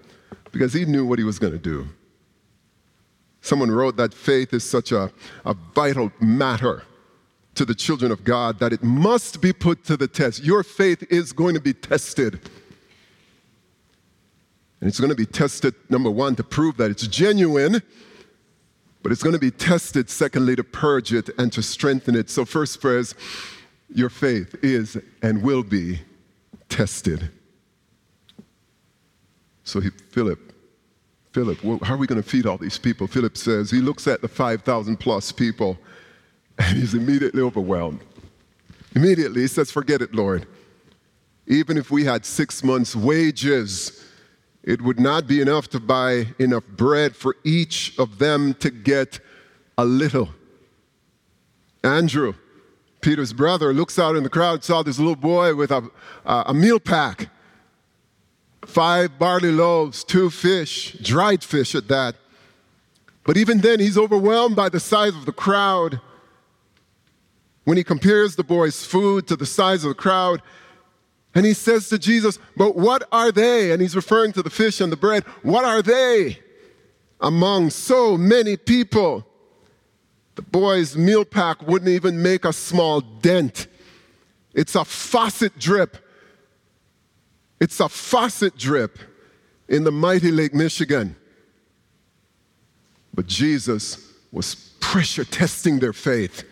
because 0.51 0.73
he 0.73 0.85
knew 0.85 1.05
what 1.05 1.19
he 1.19 1.25
was 1.25 1.39
going 1.39 1.53
to 1.53 1.59
do. 1.59 1.87
Someone 3.41 3.71
wrote 3.71 3.95
that 3.97 4.13
faith 4.13 4.53
is 4.53 4.63
such 4.63 4.91
a, 4.91 5.11
a 5.45 5.53
vital 5.53 6.11
matter 6.19 6.83
to 7.57 7.65
the 7.65 7.75
children 7.75 8.11
of 8.11 8.23
God 8.23 8.59
that 8.59 8.73
it 8.73 8.83
must 8.83 9.41
be 9.41 9.53
put 9.53 9.83
to 9.85 9.97
the 9.97 10.07
test. 10.07 10.43
Your 10.43 10.63
faith 10.63 11.03
is 11.11 11.33
going 11.33 11.53
to 11.53 11.61
be 11.61 11.73
tested. 11.73 12.33
And 14.79 14.87
it's 14.87 14.99
going 14.99 15.09
to 15.09 15.15
be 15.15 15.25
tested, 15.25 15.75
number 15.89 16.09
one, 16.09 16.35
to 16.35 16.43
prove 16.43 16.77
that 16.77 16.91
it's 16.91 17.07
genuine 17.07 17.81
but 19.07 19.13
it's 19.13 19.23
going 19.23 19.31
to 19.31 19.39
be 19.39 19.51
tested, 19.51 20.09
secondly, 20.09 20.53
to 20.57 20.65
purge 20.65 21.13
it 21.13 21.29
and 21.37 21.49
to 21.53 21.61
strengthen 21.61 22.13
it. 22.13 22.29
So, 22.29 22.43
first 22.43 22.81
phrase, 22.81 23.15
your 23.93 24.09
faith 24.09 24.55
is 24.61 24.97
and 25.21 25.41
will 25.41 25.63
be 25.63 26.01
tested. 26.67 27.31
So, 29.63 29.79
he, 29.79 29.91
Philip, 30.11 30.51
Philip, 31.31 31.59
how 31.83 31.93
are 31.93 31.97
we 31.97 32.05
going 32.05 32.21
to 32.21 32.27
feed 32.27 32.45
all 32.45 32.57
these 32.57 32.77
people? 32.77 33.07
Philip 33.07 33.37
says, 33.37 33.71
he 33.71 33.79
looks 33.79 34.07
at 34.07 34.21
the 34.21 34.27
5,000 34.27 34.97
plus 34.97 35.31
people 35.31 35.77
and 36.57 36.77
he's 36.77 36.93
immediately 36.93 37.41
overwhelmed. 37.41 38.01
Immediately, 38.95 39.41
he 39.41 39.47
says, 39.47 39.71
Forget 39.71 40.01
it, 40.01 40.13
Lord. 40.13 40.47
Even 41.45 41.77
if 41.77 41.91
we 41.91 42.03
had 42.03 42.25
six 42.25 42.63
months' 42.63 42.95
wages, 42.95 44.03
it 44.63 44.81
would 44.81 44.99
not 44.99 45.27
be 45.27 45.39
enough 45.39 45.69
to 45.69 45.79
buy 45.79 46.27
enough 46.39 46.65
bread 46.67 47.15
for 47.15 47.37
each 47.43 47.97
of 47.97 48.19
them 48.19 48.53
to 48.55 48.69
get 48.69 49.19
a 49.77 49.85
little. 49.85 50.29
Andrew, 51.83 52.33
Peter's 52.99 53.31
brother, 53.31 53.73
looks 53.73 53.97
out 53.97 54.15
in 54.15 54.23
the 54.23 54.29
crowd, 54.29 54.63
saw 54.63 54.83
this 54.83 54.99
little 54.99 55.15
boy 55.15 55.55
with 55.55 55.71
a, 55.71 55.89
a 56.25 56.53
meal 56.53 56.79
pack 56.79 57.29
five 58.67 59.17
barley 59.17 59.51
loaves, 59.51 60.03
two 60.03 60.29
fish, 60.29 60.93
dried 61.01 61.43
fish 61.43 61.73
at 61.73 61.87
that. 61.87 62.15
But 63.23 63.37
even 63.37 63.59
then, 63.59 63.79
he's 63.79 63.97
overwhelmed 63.97 64.55
by 64.55 64.69
the 64.69 64.79
size 64.79 65.15
of 65.15 65.25
the 65.25 65.31
crowd. 65.31 66.01
When 67.67 67.75
he 67.75 67.83
compares 67.83 68.37
the 68.37 68.45
boy's 68.45 68.85
food 68.85 69.27
to 69.27 69.35
the 69.35 69.45
size 69.45 69.83
of 69.83 69.89
the 69.89 69.95
crowd, 69.95 70.41
and 71.35 71.45
he 71.45 71.51
says 71.51 71.89
to 71.89 71.99
Jesus, 71.99 72.39
But 72.55 72.77
what 72.77 73.05
are 73.11 73.29
they? 73.29 73.71
And 73.73 73.81
he's 73.81 73.93
referring 73.93 74.31
to 74.33 74.41
the 74.41 74.49
fish 74.49 74.79
and 74.79 74.89
the 74.89 74.95
bread. 74.95 75.25
What 75.43 75.65
are 75.65 75.81
they 75.81 76.39
among 77.19 77.71
so 77.71 78.17
many 78.17 78.55
people? 78.55 79.27
The 80.35 80.43
boy's 80.43 80.95
meal 80.95 81.25
pack 81.25 81.61
wouldn't 81.61 81.89
even 81.89 82.23
make 82.23 82.45
a 82.45 82.53
small 82.53 83.01
dent. 83.01 83.67
It's 84.53 84.75
a 84.75 84.85
faucet 84.85 85.59
drip. 85.59 85.97
It's 87.59 87.81
a 87.81 87.89
faucet 87.89 88.55
drip 88.55 88.97
in 89.67 89.83
the 89.83 89.91
mighty 89.91 90.31
Lake 90.31 90.53
Michigan. 90.53 91.17
But 93.13 93.27
Jesus 93.27 94.09
was 94.31 94.55
pressure 94.79 95.25
testing 95.25 95.79
their 95.79 95.91
faith 95.91 96.45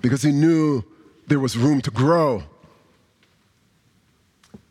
because 0.00 0.22
he 0.22 0.32
knew 0.32 0.82
there 1.26 1.40
was 1.40 1.56
room 1.56 1.80
to 1.82 1.90
grow. 1.90 2.42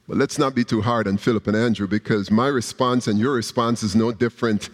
But 0.08 0.18
let's 0.18 0.40
not 0.40 0.56
be 0.56 0.64
too 0.64 0.82
hard 0.82 1.08
on 1.08 1.18
Philip 1.18 1.48
and 1.48 1.58
Andrew 1.58 1.88
because 1.88 2.32
my 2.32 2.48
response 2.48 3.08
and 3.08 3.20
your 3.20 3.34
response 3.34 3.84
is 3.84 3.96
no 3.96 4.12
different 4.12 4.70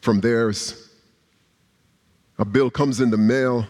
from 0.00 0.20
theirs. 0.20 0.90
A 2.38 2.44
bill 2.44 2.70
comes 2.70 3.00
in 3.00 3.10
the 3.10 3.16
mail 3.16 3.66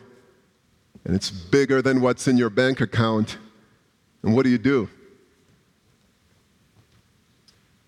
and 1.04 1.14
it's 1.14 1.30
bigger 1.30 1.82
than 1.82 2.00
what's 2.00 2.26
in 2.26 2.38
your 2.38 2.48
bank 2.48 2.80
account. 2.80 3.36
And 4.22 4.34
what 4.34 4.44
do 4.44 4.48
you 4.48 4.58
do? 4.58 4.88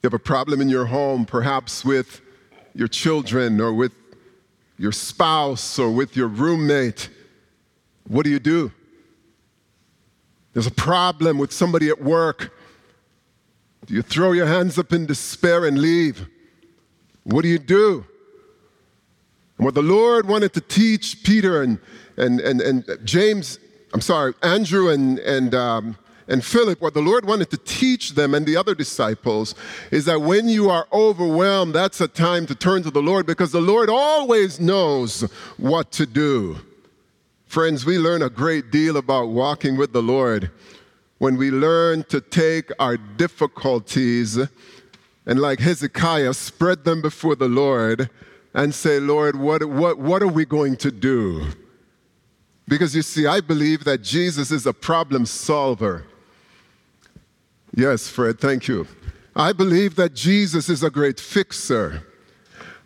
You 0.02 0.10
have 0.10 0.14
a 0.14 0.18
problem 0.18 0.60
in 0.60 0.68
your 0.68 0.84
home, 0.84 1.24
perhaps 1.24 1.84
with 1.84 2.20
your 2.74 2.88
children 2.88 3.58
or 3.60 3.72
with 3.72 3.92
your 4.78 4.92
spouse 4.92 5.78
or 5.78 5.90
with 5.90 6.14
your 6.14 6.28
roommate. 6.28 7.08
What 8.08 8.24
do 8.24 8.30
you 8.30 8.38
do? 8.38 8.72
There's 10.52 10.66
a 10.66 10.70
problem 10.70 11.38
with 11.38 11.52
somebody 11.52 11.88
at 11.88 12.00
work 12.00 12.52
do 13.86 13.94
you 13.94 14.02
throw 14.02 14.32
your 14.32 14.46
hands 14.46 14.78
up 14.78 14.92
in 14.92 15.06
despair 15.06 15.64
and 15.64 15.78
leave? 15.78 16.28
What 17.22 17.42
do 17.42 17.48
you 17.48 17.58
do? 17.58 18.04
And 19.58 19.64
what 19.64 19.74
the 19.74 19.82
Lord 19.82 20.26
wanted 20.26 20.52
to 20.54 20.60
teach 20.60 21.22
Peter 21.22 21.62
and, 21.62 21.78
and, 22.16 22.40
and, 22.40 22.60
and 22.60 22.84
James, 23.04 23.60
I'm 23.94 24.00
sorry, 24.00 24.34
Andrew 24.42 24.90
and, 24.90 25.20
and, 25.20 25.54
um, 25.54 25.96
and 26.26 26.44
Philip, 26.44 26.80
what 26.80 26.94
the 26.94 27.00
Lord 27.00 27.24
wanted 27.24 27.50
to 27.50 27.58
teach 27.58 28.14
them 28.14 28.34
and 28.34 28.44
the 28.44 28.56
other 28.56 28.74
disciples 28.74 29.54
is 29.92 30.04
that 30.06 30.20
when 30.20 30.48
you 30.48 30.68
are 30.68 30.88
overwhelmed, 30.92 31.72
that's 31.72 32.00
a 32.00 32.08
time 32.08 32.44
to 32.46 32.56
turn 32.56 32.82
to 32.82 32.90
the 32.90 33.02
Lord 33.02 33.24
because 33.24 33.52
the 33.52 33.60
Lord 33.60 33.88
always 33.88 34.58
knows 34.58 35.20
what 35.58 35.92
to 35.92 36.06
do 36.06 36.58
Friends, 37.56 37.86
we 37.86 37.96
learn 37.96 38.20
a 38.20 38.28
great 38.28 38.70
deal 38.70 38.98
about 38.98 39.28
walking 39.28 39.78
with 39.78 39.94
the 39.94 40.02
Lord 40.02 40.50
when 41.16 41.38
we 41.38 41.50
learn 41.50 42.04
to 42.10 42.20
take 42.20 42.70
our 42.78 42.98
difficulties 42.98 44.38
and, 45.24 45.40
like 45.40 45.60
Hezekiah, 45.60 46.34
spread 46.34 46.84
them 46.84 47.00
before 47.00 47.34
the 47.34 47.48
Lord 47.48 48.10
and 48.52 48.74
say, 48.74 49.00
Lord, 49.00 49.36
what, 49.36 49.64
what, 49.64 49.96
what 49.96 50.22
are 50.22 50.28
we 50.28 50.44
going 50.44 50.76
to 50.76 50.90
do? 50.92 51.46
Because 52.68 52.94
you 52.94 53.00
see, 53.00 53.26
I 53.26 53.40
believe 53.40 53.84
that 53.84 54.02
Jesus 54.02 54.50
is 54.50 54.66
a 54.66 54.74
problem 54.74 55.24
solver. 55.24 56.04
Yes, 57.74 58.06
Fred, 58.06 58.38
thank 58.38 58.68
you. 58.68 58.86
I 59.34 59.54
believe 59.54 59.96
that 59.96 60.12
Jesus 60.12 60.68
is 60.68 60.82
a 60.82 60.90
great 60.90 61.18
fixer. 61.18 62.06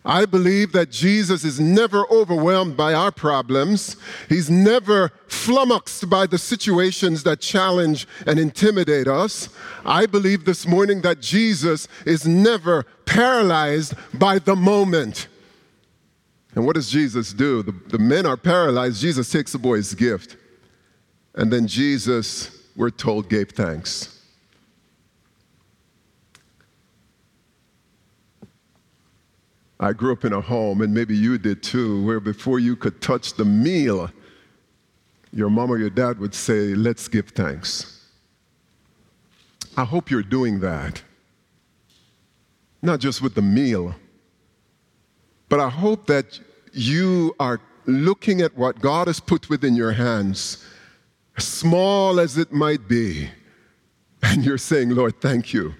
I 0.03 0.25
believe 0.25 0.71
that 0.71 0.89
Jesus 0.89 1.43
is 1.43 1.59
never 1.59 2.07
overwhelmed 2.09 2.75
by 2.75 2.93
our 2.93 3.11
problems. 3.11 3.97
He's 4.29 4.49
never 4.49 5.11
flummoxed 5.27 6.09
by 6.09 6.25
the 6.25 6.39
situations 6.39 7.21
that 7.23 7.39
challenge 7.39 8.07
and 8.25 8.39
intimidate 8.39 9.07
us. 9.07 9.49
I 9.85 10.07
believe 10.07 10.45
this 10.45 10.67
morning 10.67 11.01
that 11.01 11.19
Jesus 11.19 11.87
is 12.05 12.25
never 12.25 12.83
paralyzed 13.05 13.93
by 14.13 14.39
the 14.39 14.55
moment. 14.55 15.27
And 16.55 16.65
what 16.65 16.75
does 16.75 16.89
Jesus 16.89 17.31
do? 17.31 17.61
The, 17.61 17.73
the 17.89 17.99
men 17.99 18.25
are 18.25 18.37
paralyzed. 18.37 18.99
Jesus 18.99 19.31
takes 19.31 19.51
the 19.51 19.59
boy's 19.59 19.93
gift. 19.93 20.35
And 21.35 21.53
then 21.53 21.67
Jesus, 21.67 22.65
we're 22.75 22.89
told, 22.89 23.29
gave 23.29 23.51
thanks. 23.51 24.20
I 29.81 29.93
grew 29.93 30.13
up 30.13 30.23
in 30.23 30.31
a 30.31 30.39
home, 30.39 30.81
and 30.81 30.93
maybe 30.93 31.17
you 31.17 31.39
did 31.39 31.63
too, 31.63 32.05
where 32.05 32.19
before 32.19 32.59
you 32.59 32.75
could 32.75 33.01
touch 33.01 33.33
the 33.33 33.45
meal, 33.45 34.11
your 35.33 35.49
mom 35.49 35.71
or 35.71 35.79
your 35.79 35.89
dad 35.89 36.19
would 36.19 36.35
say, 36.35 36.75
Let's 36.75 37.07
give 37.07 37.29
thanks. 37.29 38.05
I 39.75 39.83
hope 39.83 40.11
you're 40.11 40.21
doing 40.21 40.59
that. 40.59 41.01
Not 42.83 42.99
just 42.99 43.23
with 43.23 43.33
the 43.33 43.41
meal, 43.41 43.95
but 45.49 45.59
I 45.59 45.69
hope 45.69 46.05
that 46.07 46.39
you 46.73 47.35
are 47.39 47.59
looking 47.85 48.41
at 48.41 48.55
what 48.55 48.79
God 48.81 49.07
has 49.07 49.19
put 49.19 49.49
within 49.49 49.75
your 49.75 49.93
hands, 49.93 50.63
small 51.39 52.19
as 52.19 52.37
it 52.37 52.51
might 52.51 52.87
be, 52.87 53.29
and 54.21 54.45
you're 54.45 54.59
saying, 54.59 54.91
Lord, 54.91 55.19
thank 55.21 55.53
you. 55.53 55.73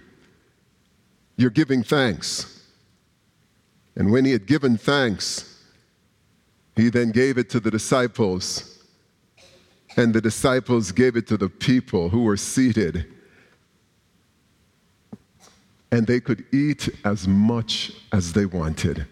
You're 1.37 1.51
giving 1.51 1.83
thanks. 1.83 2.60
And 4.01 4.11
when 4.11 4.25
he 4.25 4.31
had 4.31 4.47
given 4.47 4.77
thanks, 4.79 5.61
he 6.75 6.89
then 6.89 7.11
gave 7.11 7.37
it 7.37 7.51
to 7.51 7.59
the 7.59 7.69
disciples. 7.69 8.79
And 9.95 10.11
the 10.11 10.19
disciples 10.19 10.91
gave 10.91 11.15
it 11.15 11.27
to 11.27 11.37
the 11.37 11.49
people 11.49 12.09
who 12.09 12.23
were 12.23 12.35
seated. 12.35 13.05
And 15.91 16.07
they 16.07 16.19
could 16.19 16.45
eat 16.51 16.89
as 17.05 17.27
much 17.27 17.91
as 18.11 18.33
they 18.33 18.47
wanted. 18.47 19.05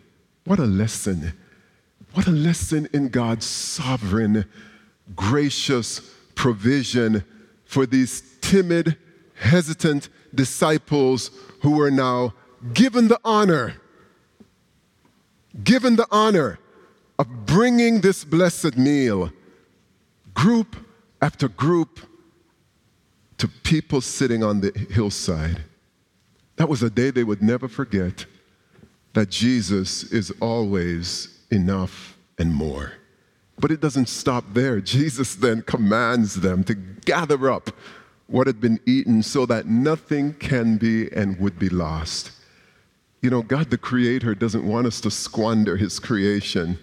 What 0.46 0.58
a 0.58 0.66
lesson. 0.66 1.34
What 2.16 2.26
a 2.26 2.32
lesson 2.32 2.90
in 2.92 3.10
God's 3.10 3.46
sovereign, 3.46 4.44
gracious 5.16 6.00
provision 6.34 7.24
for 7.64 7.86
these 7.86 8.24
timid, 8.42 8.98
hesitant 9.36 10.10
disciples 10.34 11.30
who 11.62 11.78
were 11.78 11.92
now 11.92 12.34
given 12.74 13.08
the 13.08 13.20
honor 13.24 13.76
given 15.64 15.96
the 15.96 16.08
honor 16.12 16.60
of 17.18 17.46
bringing 17.46 18.02
this 18.02 18.24
blessed 18.24 18.78
meal, 18.78 19.32
group 20.34 20.76
after 21.22 21.48
group, 21.48 22.00
to 23.38 23.48
people 23.48 24.02
sitting 24.02 24.44
on 24.44 24.62
the 24.62 24.72
hillside. 24.92 25.64
That 26.58 26.68
was 26.68 26.84
a 26.84 26.90
day 26.90 27.10
they 27.10 27.24
would 27.24 27.42
never 27.42 27.68
forget 27.68 28.26
that 29.14 29.30
Jesus 29.30 30.04
is 30.04 30.32
always 30.42 31.40
enough 31.50 32.18
and 32.38 32.54
more. 32.54 32.94
But 33.58 33.72
it 33.72 33.82
doesn't 33.82 34.10
stop 34.10 34.46
there. 34.54 34.80
Jesus 34.82 35.36
then 35.36 35.62
commands 35.62 36.36
them 36.36 36.64
to 36.66 36.74
gather 36.74 37.50
up 37.50 37.72
what 38.28 38.48
had 38.48 38.62
been 38.62 38.80
eaten 38.86 39.24
so 39.24 39.46
that 39.46 39.66
nothing 39.66 40.34
can 40.34 40.78
be 40.78 41.12
and 41.12 41.40
would 41.40 41.58
be 41.58 41.70
lost. 41.70 42.32
You 43.22 43.30
know, 43.30 43.42
God 43.42 43.70
the 43.70 43.78
Creator 43.78 44.36
doesn't 44.36 44.66
want 44.66 44.88
us 44.88 45.02
to 45.02 45.12
squander 45.12 45.78
His 45.78 46.00
creation. 46.00 46.80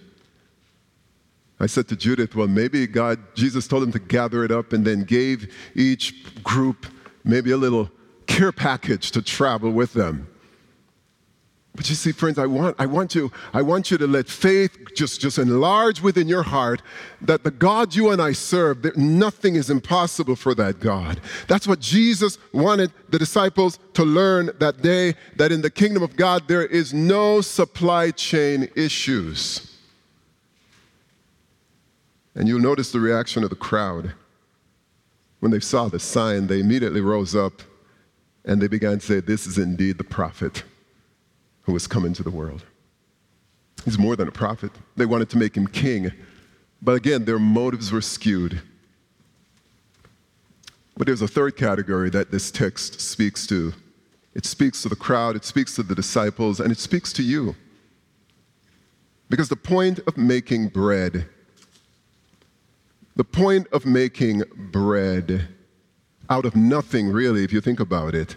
I 1.59 1.65
said 1.65 1.87
to 1.87 1.95
Judith, 1.95 2.35
well, 2.35 2.47
maybe 2.47 2.85
God, 2.85 3.19
Jesus 3.33 3.67
told 3.67 3.81
him 3.81 3.91
to 3.91 3.99
gather 3.99 4.43
it 4.43 4.51
up 4.51 4.73
and 4.73 4.85
then 4.85 5.03
gave 5.03 5.51
each 5.73 6.43
group 6.43 6.85
maybe 7.23 7.51
a 7.51 7.57
little 7.57 7.89
care 8.27 8.51
package 8.51 9.09
to 9.11 9.23
travel 9.23 9.71
with 9.71 9.93
them. 9.93 10.27
But 11.73 11.89
you 11.89 11.95
see, 11.95 12.11
friends, 12.11 12.37
I 12.37 12.45
want, 12.45 12.75
I 12.79 12.85
want 12.85 13.15
you, 13.15 13.31
I 13.53 13.61
want 13.61 13.89
you 13.89 13.97
to 13.97 14.07
let 14.07 14.27
faith 14.27 14.86
just, 14.97 15.21
just 15.21 15.37
enlarge 15.37 16.01
within 16.01 16.27
your 16.27 16.43
heart 16.43 16.81
that 17.21 17.43
the 17.43 17.51
God 17.51 17.95
you 17.95 18.09
and 18.09 18.21
I 18.21 18.33
serve, 18.33 18.81
that 18.81 18.97
nothing 18.97 19.55
is 19.55 19.69
impossible 19.69 20.35
for 20.35 20.53
that 20.55 20.79
God. 20.79 21.21
That's 21.47 21.67
what 21.67 21.79
Jesus 21.79 22.37
wanted 22.51 22.91
the 23.09 23.19
disciples 23.19 23.79
to 23.93 24.03
learn 24.03 24.51
that 24.59 24.81
day, 24.81 25.15
that 25.37 25.51
in 25.51 25.61
the 25.61 25.69
kingdom 25.69 26.03
of 26.03 26.15
God 26.15 26.47
there 26.47 26.65
is 26.65 26.93
no 26.93 27.41
supply 27.41 28.11
chain 28.11 28.69
issues. 28.75 29.77
And 32.35 32.47
you'll 32.47 32.59
notice 32.59 32.91
the 32.91 32.99
reaction 32.99 33.43
of 33.43 33.49
the 33.49 33.55
crowd. 33.55 34.13
When 35.39 35.51
they 35.51 35.59
saw 35.59 35.87
the 35.87 35.99
sign, 35.99 36.47
they 36.47 36.59
immediately 36.59 37.01
rose 37.01 37.35
up 37.35 37.61
and 38.43 38.61
they 38.61 38.67
began 38.67 38.99
to 38.99 39.05
say, 39.05 39.19
This 39.19 39.45
is 39.45 39.57
indeed 39.57 39.97
the 39.97 40.03
prophet 40.03 40.63
who 41.63 41.73
has 41.73 41.85
come 41.85 42.05
into 42.05 42.23
the 42.23 42.31
world. 42.31 42.63
He's 43.87 43.97
more 43.97 44.17
than 44.17 44.27
a 44.27 44.31
prophet. 44.31 44.73
They 44.97 45.05
wanted 45.05 45.29
to 45.29 45.37
make 45.37 45.55
him 45.55 45.65
king. 45.65 46.11
But 46.81 46.95
again, 46.95 47.23
their 47.23 47.39
motives 47.39 47.89
were 47.89 48.01
skewed. 48.01 48.61
But 50.97 51.07
there's 51.07 51.21
a 51.21 51.27
third 51.27 51.55
category 51.55 52.09
that 52.09 52.29
this 52.29 52.51
text 52.51 52.99
speaks 52.99 53.47
to 53.47 53.71
it 54.35 54.45
speaks 54.45 54.81
to 54.81 54.89
the 54.89 54.97
crowd, 54.97 55.37
it 55.37 55.45
speaks 55.45 55.73
to 55.75 55.83
the 55.83 55.95
disciples, 55.95 56.59
and 56.59 56.69
it 56.69 56.79
speaks 56.79 57.13
to 57.13 57.23
you. 57.23 57.55
Because 59.29 59.47
the 59.47 59.55
point 59.55 60.01
of 60.05 60.17
making 60.17 60.67
bread, 60.67 61.29
the 63.15 63.23
point 63.23 63.67
of 63.71 63.85
making 63.85 64.43
bread 64.69 65.47
out 66.29 66.43
of 66.43 66.57
nothing, 66.57 67.07
really, 67.07 67.45
if 67.45 67.53
you 67.53 67.61
think 67.61 67.79
about 67.79 68.13
it, 68.13 68.35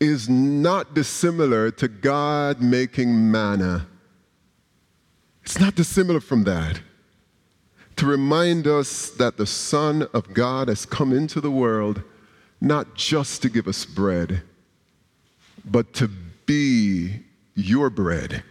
is 0.00 0.28
not 0.28 0.94
dissimilar 0.94 1.70
to 1.70 1.86
God 1.86 2.60
making 2.60 3.30
manna. 3.30 3.86
It's 5.44 5.58
not 5.58 5.74
dissimilar 5.74 6.20
from 6.20 6.44
that. 6.44 6.80
To 7.96 8.06
remind 8.06 8.66
us 8.66 9.10
that 9.10 9.36
the 9.36 9.46
Son 9.46 10.08
of 10.14 10.32
God 10.32 10.68
has 10.68 10.86
come 10.86 11.12
into 11.12 11.40
the 11.40 11.50
world 11.50 12.02
not 12.60 12.94
just 12.94 13.42
to 13.42 13.48
give 13.48 13.66
us 13.66 13.84
bread, 13.84 14.42
but 15.64 15.92
to 15.94 16.08
be 16.46 17.20
your 17.54 17.90
bread. 17.90 18.42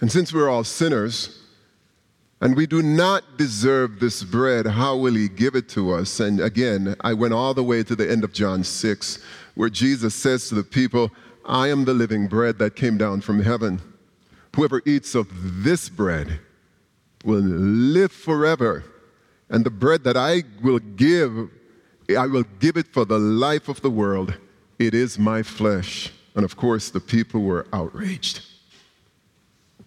And 0.00 0.12
since 0.12 0.32
we're 0.32 0.48
all 0.48 0.64
sinners, 0.64 1.42
and 2.40 2.54
we 2.54 2.66
do 2.66 2.82
not 2.82 3.38
deserve 3.38 3.98
this 3.98 4.22
bread, 4.22 4.66
how 4.66 4.96
will 4.96 5.14
he 5.14 5.28
give 5.28 5.54
it 5.54 5.70
to 5.70 5.94
us? 5.94 6.20
And 6.20 6.38
again, 6.38 6.94
I 7.00 7.14
went 7.14 7.32
all 7.32 7.54
the 7.54 7.64
way 7.64 7.82
to 7.82 7.96
the 7.96 8.10
end 8.10 8.24
of 8.24 8.34
John 8.34 8.62
6, 8.62 9.18
where 9.54 9.70
Jesus 9.70 10.14
says 10.14 10.48
to 10.48 10.54
the 10.54 10.62
people, 10.62 11.10
I 11.46 11.68
am 11.68 11.86
the 11.86 11.94
living 11.94 12.28
bread 12.28 12.58
that 12.58 12.76
came 12.76 12.98
down 12.98 13.22
from 13.22 13.40
heaven. 13.40 13.80
Whoever 14.56 14.80
eats 14.86 15.14
of 15.14 15.28
this 15.62 15.90
bread 15.90 16.40
will 17.26 17.42
live 17.42 18.10
forever. 18.10 18.84
And 19.50 19.66
the 19.66 19.70
bread 19.70 20.02
that 20.04 20.16
I 20.16 20.44
will 20.62 20.78
give, 20.78 21.50
I 22.16 22.26
will 22.26 22.44
give 22.58 22.78
it 22.78 22.88
for 22.88 23.04
the 23.04 23.18
life 23.18 23.68
of 23.68 23.82
the 23.82 23.90
world. 23.90 24.32
It 24.78 24.94
is 24.94 25.18
my 25.18 25.42
flesh. 25.42 26.10
And 26.34 26.42
of 26.42 26.56
course, 26.56 26.88
the 26.88 27.00
people 27.00 27.42
were 27.42 27.66
outraged. 27.70 28.40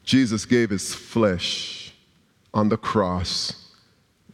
Jesus 0.03 0.45
gave 0.45 0.69
his 0.69 0.93
flesh 0.93 1.91
on 2.53 2.69
the 2.69 2.77
cross. 2.77 3.73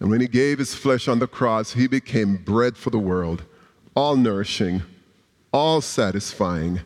And 0.02 0.10
when 0.10 0.20
he 0.20 0.28
gave 0.28 0.60
his 0.60 0.76
flesh 0.76 1.08
on 1.08 1.20
the 1.20 1.28
cross, 1.28 1.72
he 1.72 1.88
became 1.88 2.36
bread 2.36 2.76
for 2.76 2.90
the 2.90 3.00
world, 3.00 3.46
all 3.96 4.18
nourishing, 4.18 4.84
all 5.54 5.80
satisfying 5.80 6.82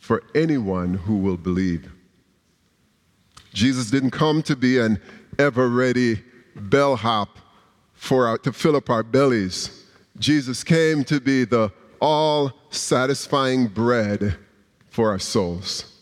for 0.00 0.24
anyone 0.34 0.94
who 0.94 1.18
will 1.18 1.36
believe. 1.36 1.92
Jesus 3.52 3.90
didn't 3.90 4.10
come 4.10 4.42
to 4.42 4.56
be 4.56 4.78
an 4.78 5.00
ever 5.38 5.68
ready 5.68 6.22
bellhop 6.54 7.38
for 7.94 8.26
our, 8.26 8.38
to 8.38 8.52
fill 8.52 8.76
up 8.76 8.90
our 8.90 9.02
bellies. 9.02 9.86
Jesus 10.18 10.64
came 10.64 11.04
to 11.04 11.20
be 11.20 11.44
the 11.44 11.72
all 12.00 12.52
satisfying 12.70 13.66
bread 13.66 14.36
for 14.90 15.10
our 15.10 15.18
souls. 15.18 15.94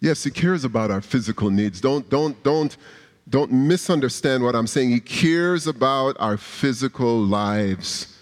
Yes, 0.00 0.24
he 0.24 0.30
cares 0.30 0.64
about 0.64 0.90
our 0.90 1.00
physical 1.00 1.50
needs. 1.50 1.80
Don't, 1.80 2.08
don't, 2.08 2.42
don't, 2.42 2.76
don't 3.28 3.52
misunderstand 3.52 4.42
what 4.42 4.56
I'm 4.56 4.66
saying. 4.66 4.90
He 4.90 5.00
cares 5.00 5.66
about 5.66 6.16
our 6.18 6.36
physical 6.36 7.18
lives. 7.18 8.16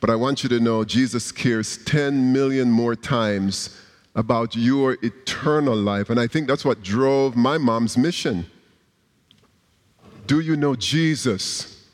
But 0.00 0.10
I 0.10 0.14
want 0.14 0.42
you 0.44 0.48
to 0.50 0.60
know 0.60 0.84
Jesus 0.84 1.32
cares 1.32 1.78
10 1.84 2.32
million 2.32 2.70
more 2.70 2.94
times 2.94 3.76
about 4.14 4.56
your 4.56 4.96
eternal 5.02 5.76
life. 5.76 6.10
And 6.10 6.18
I 6.18 6.26
think 6.26 6.48
that's 6.48 6.64
what 6.64 6.82
drove 6.82 7.36
my 7.36 7.58
mom's 7.58 7.96
mission. 7.96 8.46
Do 10.26 10.40
you 10.40 10.56
know 10.56 10.74
Jesus? 10.74 11.86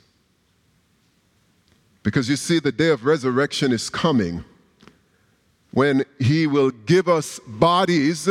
Because 2.03 2.29
you 2.29 2.37
see, 2.37 2.59
the 2.59 2.73
day 2.73 2.91
of 2.91 3.05
resurrection 3.05 3.73
is 3.73 3.89
coming 3.89 4.45
when 5.71 6.05
he 6.21 6.47
will 6.47 6.71
give 6.71 7.09
us 7.09 7.41
bodies 7.47 8.29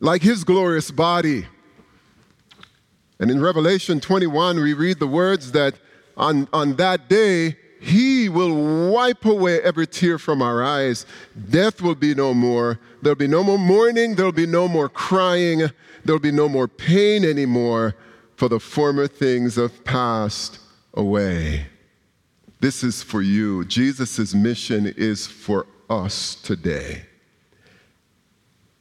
like 0.00 0.22
his 0.22 0.42
glorious 0.42 0.90
body. 0.90 1.46
And 3.20 3.30
in 3.30 3.40
Revelation 3.40 4.00
21, 4.00 4.60
we 4.60 4.74
read 4.74 4.98
the 4.98 5.06
words 5.06 5.52
that 5.52 5.74
on, 6.16 6.48
on 6.52 6.76
that 6.76 7.08
day, 7.08 7.56
he 7.82 8.28
will 8.28 8.92
wipe 8.92 9.24
away 9.24 9.60
every 9.60 9.88
tear 9.88 10.16
from 10.16 10.40
our 10.40 10.62
eyes. 10.62 11.04
Death 11.50 11.82
will 11.82 11.96
be 11.96 12.14
no 12.14 12.32
more. 12.32 12.78
There'll 13.02 13.16
be 13.16 13.26
no 13.26 13.42
more 13.42 13.58
mourning. 13.58 14.14
There'll 14.14 14.30
be 14.30 14.46
no 14.46 14.68
more 14.68 14.88
crying. 14.88 15.68
There'll 16.04 16.20
be 16.20 16.30
no 16.30 16.48
more 16.48 16.68
pain 16.68 17.24
anymore, 17.24 17.96
for 18.36 18.48
the 18.48 18.60
former 18.60 19.08
things 19.08 19.56
have 19.56 19.84
passed 19.84 20.60
away. 20.94 21.66
This 22.60 22.84
is 22.84 23.02
for 23.02 23.20
you. 23.20 23.64
Jesus' 23.64 24.32
mission 24.32 24.86
is 24.96 25.26
for 25.26 25.66
us 25.90 26.36
today. 26.36 27.02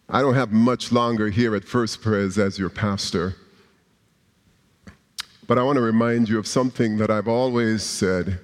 I 0.08 0.22
don't 0.22 0.36
have 0.36 0.52
much 0.52 0.92
longer 0.92 1.30
here 1.30 1.56
at 1.56 1.66
First 1.66 2.04
Pres 2.04 2.38
as 2.38 2.60
your 2.60 2.70
pastor. 2.70 3.36
But 5.48 5.58
I 5.58 5.64
want 5.64 5.78
to 5.78 5.82
remind 5.82 6.30
you 6.30 6.38
of 6.38 6.46
something 6.46 6.98
that 6.98 7.10
I've 7.10 7.28
always 7.28 7.82
said. 7.82 8.40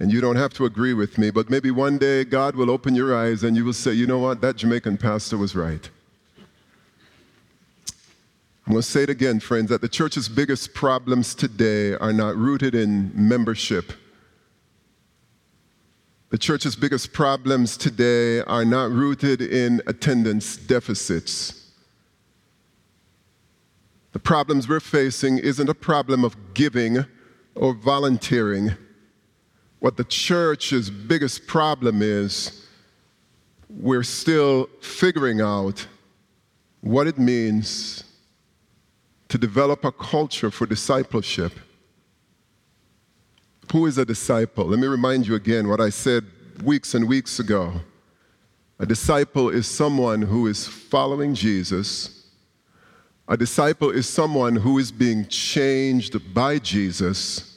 And 0.00 0.12
you 0.12 0.20
don't 0.20 0.36
have 0.36 0.54
to 0.54 0.64
agree 0.64 0.94
with 0.94 1.18
me, 1.18 1.30
but 1.30 1.50
maybe 1.50 1.70
one 1.70 1.98
day 1.98 2.24
God 2.24 2.56
will 2.56 2.70
open 2.70 2.94
your 2.94 3.14
eyes 3.14 3.42
and 3.42 3.56
you 3.56 3.64
will 3.64 3.72
say, 3.72 3.92
you 3.92 4.06
know 4.06 4.18
what, 4.18 4.40
that 4.40 4.56
Jamaican 4.56 4.96
pastor 4.98 5.36
was 5.36 5.54
right. 5.54 5.90
I'm 8.66 8.74
going 8.74 8.82
to 8.82 8.88
say 8.88 9.02
it 9.02 9.10
again, 9.10 9.40
friends, 9.40 9.70
that 9.70 9.80
the 9.80 9.88
church's 9.88 10.28
biggest 10.28 10.72
problems 10.72 11.34
today 11.34 11.94
are 11.94 12.12
not 12.12 12.36
rooted 12.36 12.74
in 12.74 13.10
membership. 13.14 13.92
The 16.30 16.38
church's 16.38 16.76
biggest 16.76 17.12
problems 17.12 17.76
today 17.76 18.40
are 18.40 18.64
not 18.64 18.90
rooted 18.90 19.42
in 19.42 19.82
attendance 19.86 20.56
deficits. 20.56 21.70
The 24.12 24.18
problems 24.18 24.68
we're 24.68 24.80
facing 24.80 25.38
isn't 25.38 25.68
a 25.68 25.74
problem 25.74 26.24
of 26.24 26.54
giving 26.54 27.04
or 27.54 27.74
volunteering. 27.74 28.70
What 29.82 29.96
the 29.96 30.04
church's 30.04 30.88
biggest 30.90 31.48
problem 31.48 32.02
is, 32.02 32.68
we're 33.68 34.04
still 34.04 34.68
figuring 34.80 35.40
out 35.40 35.88
what 36.82 37.08
it 37.08 37.18
means 37.18 38.04
to 39.26 39.38
develop 39.38 39.84
a 39.84 39.90
culture 39.90 40.52
for 40.52 40.66
discipleship. 40.66 41.52
Who 43.72 43.86
is 43.86 43.98
a 43.98 44.04
disciple? 44.04 44.66
Let 44.66 44.78
me 44.78 44.86
remind 44.86 45.26
you 45.26 45.34
again 45.34 45.66
what 45.66 45.80
I 45.80 45.88
said 45.88 46.26
weeks 46.62 46.94
and 46.94 47.08
weeks 47.08 47.40
ago. 47.40 47.80
A 48.78 48.86
disciple 48.86 49.48
is 49.48 49.66
someone 49.66 50.22
who 50.22 50.46
is 50.46 50.64
following 50.64 51.34
Jesus 51.34 52.22
a 53.28 53.36
disciple 53.36 53.90
is 53.90 54.08
someone 54.08 54.56
who 54.56 54.78
is 54.78 54.90
being 54.90 55.26
changed 55.26 56.34
by 56.34 56.58
Jesus. 56.58 57.51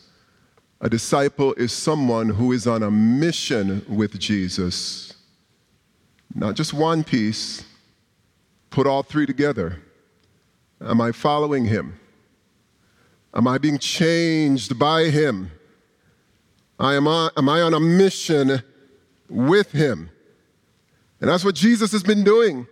A 0.86 0.90
disciple 0.90 1.56
is 1.56 1.72
someone 1.72 2.30
who 2.30 2.52
is 2.52 2.68
on 2.68 2.84
a 2.84 2.92
mission 2.92 3.84
with 3.90 4.20
Jesus. 4.20 5.14
Not 6.36 6.54
just 6.54 6.76
one 6.76 7.04
piece, 7.04 7.66
put 8.70 8.86
all 8.86 9.02
three 9.02 9.26
together. 9.26 9.82
Am 10.80 11.02
I 11.02 11.12
following 11.12 11.66
him? 11.66 12.00
Am 13.34 13.48
I 13.48 13.58
being 13.58 13.80
changed 13.80 14.78
by 14.78 15.06
him? 15.06 15.50
I 16.80 16.94
am, 16.94 17.08
on, 17.08 17.32
am 17.36 17.50
I 17.50 17.64
on 17.64 17.74
a 17.74 17.80
mission 17.80 18.62
with 19.28 19.72
him? 19.72 20.12
And 21.20 21.32
that's 21.32 21.44
what 21.44 21.56
Jesus 21.56 21.94
has 21.94 22.04
been 22.04 22.24
doing 22.24 22.68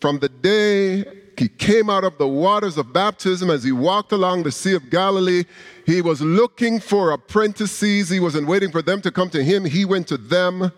from 0.00 0.20
the 0.20 0.30
day 0.30 1.04
he 1.38 1.48
came 1.48 1.90
out 1.90 2.04
of 2.04 2.18
the 2.18 2.28
waters 2.28 2.78
of 2.78 2.92
baptism 2.92 3.50
as 3.50 3.64
he 3.64 3.72
walked 3.72 4.12
along 4.12 4.42
the 4.42 4.52
Sea 4.52 4.74
of 4.74 4.90
Galilee. 4.90 5.44
He 5.84 6.02
was 6.02 6.20
looking 6.20 6.80
for 6.80 7.12
apprentices. 7.12 8.08
He 8.08 8.20
wasn't 8.20 8.46
waiting 8.46 8.70
for 8.70 8.82
them 8.82 9.00
to 9.02 9.10
come 9.10 9.30
to 9.30 9.42
him. 9.42 9.64
He 9.64 9.84
went 9.84 10.08
to 10.08 10.16
them. 10.16 10.72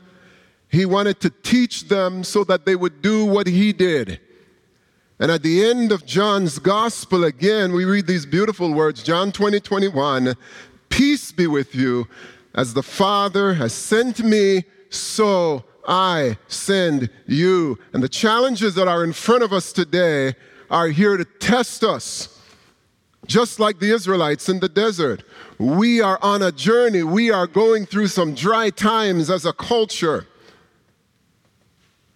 He 0.69 0.85
wanted 0.85 1.21
to 1.21 1.31
teach 1.31 1.89
them 1.89 2.25
so 2.25 2.45
that 2.45 2.67
they 2.67 2.77
would 2.77 3.01
do 3.03 3.25
what 3.25 3.47
he 3.47 3.73
did. 3.73 4.21
And 5.21 5.31
at 5.31 5.43
the 5.43 5.65
end 5.65 5.91
of 5.91 6.07
John's 6.07 6.59
gospel, 6.59 7.25
again, 7.25 7.73
we 7.73 7.85
read 7.85 8.07
these 8.07 8.27
beautiful 8.27 8.73
words 8.73 9.03
John 9.03 9.33
20, 9.33 9.61
21 9.61 10.35
Peace 10.89 11.33
be 11.33 11.47
with 11.47 11.75
you. 11.75 12.09
As 12.55 12.75
the 12.75 12.83
Father 12.83 13.55
has 13.55 13.73
sent 13.73 14.21
me, 14.21 14.65
so 14.91 15.65
I 15.89 16.37
send 16.47 17.09
you. 17.27 17.79
And 17.93 18.03
the 18.03 18.09
challenges 18.09 18.75
that 18.75 18.87
are 18.87 19.03
in 19.03 19.15
front 19.15 19.43
of 19.43 19.53
us 19.53 19.73
today 19.73 20.35
are 20.71 20.89
here 20.89 21.17
to 21.17 21.25
test 21.25 21.83
us. 21.83 22.39
Just 23.27 23.59
like 23.59 23.79
the 23.79 23.91
Israelites 23.91 24.49
in 24.49 24.61
the 24.61 24.69
desert, 24.69 25.25
we 25.59 26.01
are 26.01 26.19
on 26.23 26.43
a 26.43 26.53
journey. 26.53 27.03
We 27.03 27.31
are 27.31 27.47
going 27.47 27.87
through 27.87 28.09
some 28.09 28.35
dry 28.35 28.71
times 28.71 29.29
as 29.29 29.45
a 29.45 29.53
culture. 29.53 30.27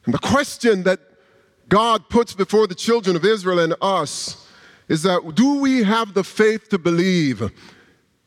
And 0.04 0.14
the 0.14 0.18
question 0.18 0.84
that 0.84 1.00
God 1.68 2.08
puts 2.08 2.34
before 2.34 2.66
the 2.66 2.74
children 2.74 3.16
of 3.16 3.24
Israel 3.24 3.58
and 3.58 3.74
us 3.80 4.46
is 4.88 5.02
that 5.02 5.34
do 5.34 5.60
we 5.60 5.82
have 5.82 6.12
the 6.12 6.24
faith 6.24 6.68
to 6.68 6.78
believe 6.78 7.50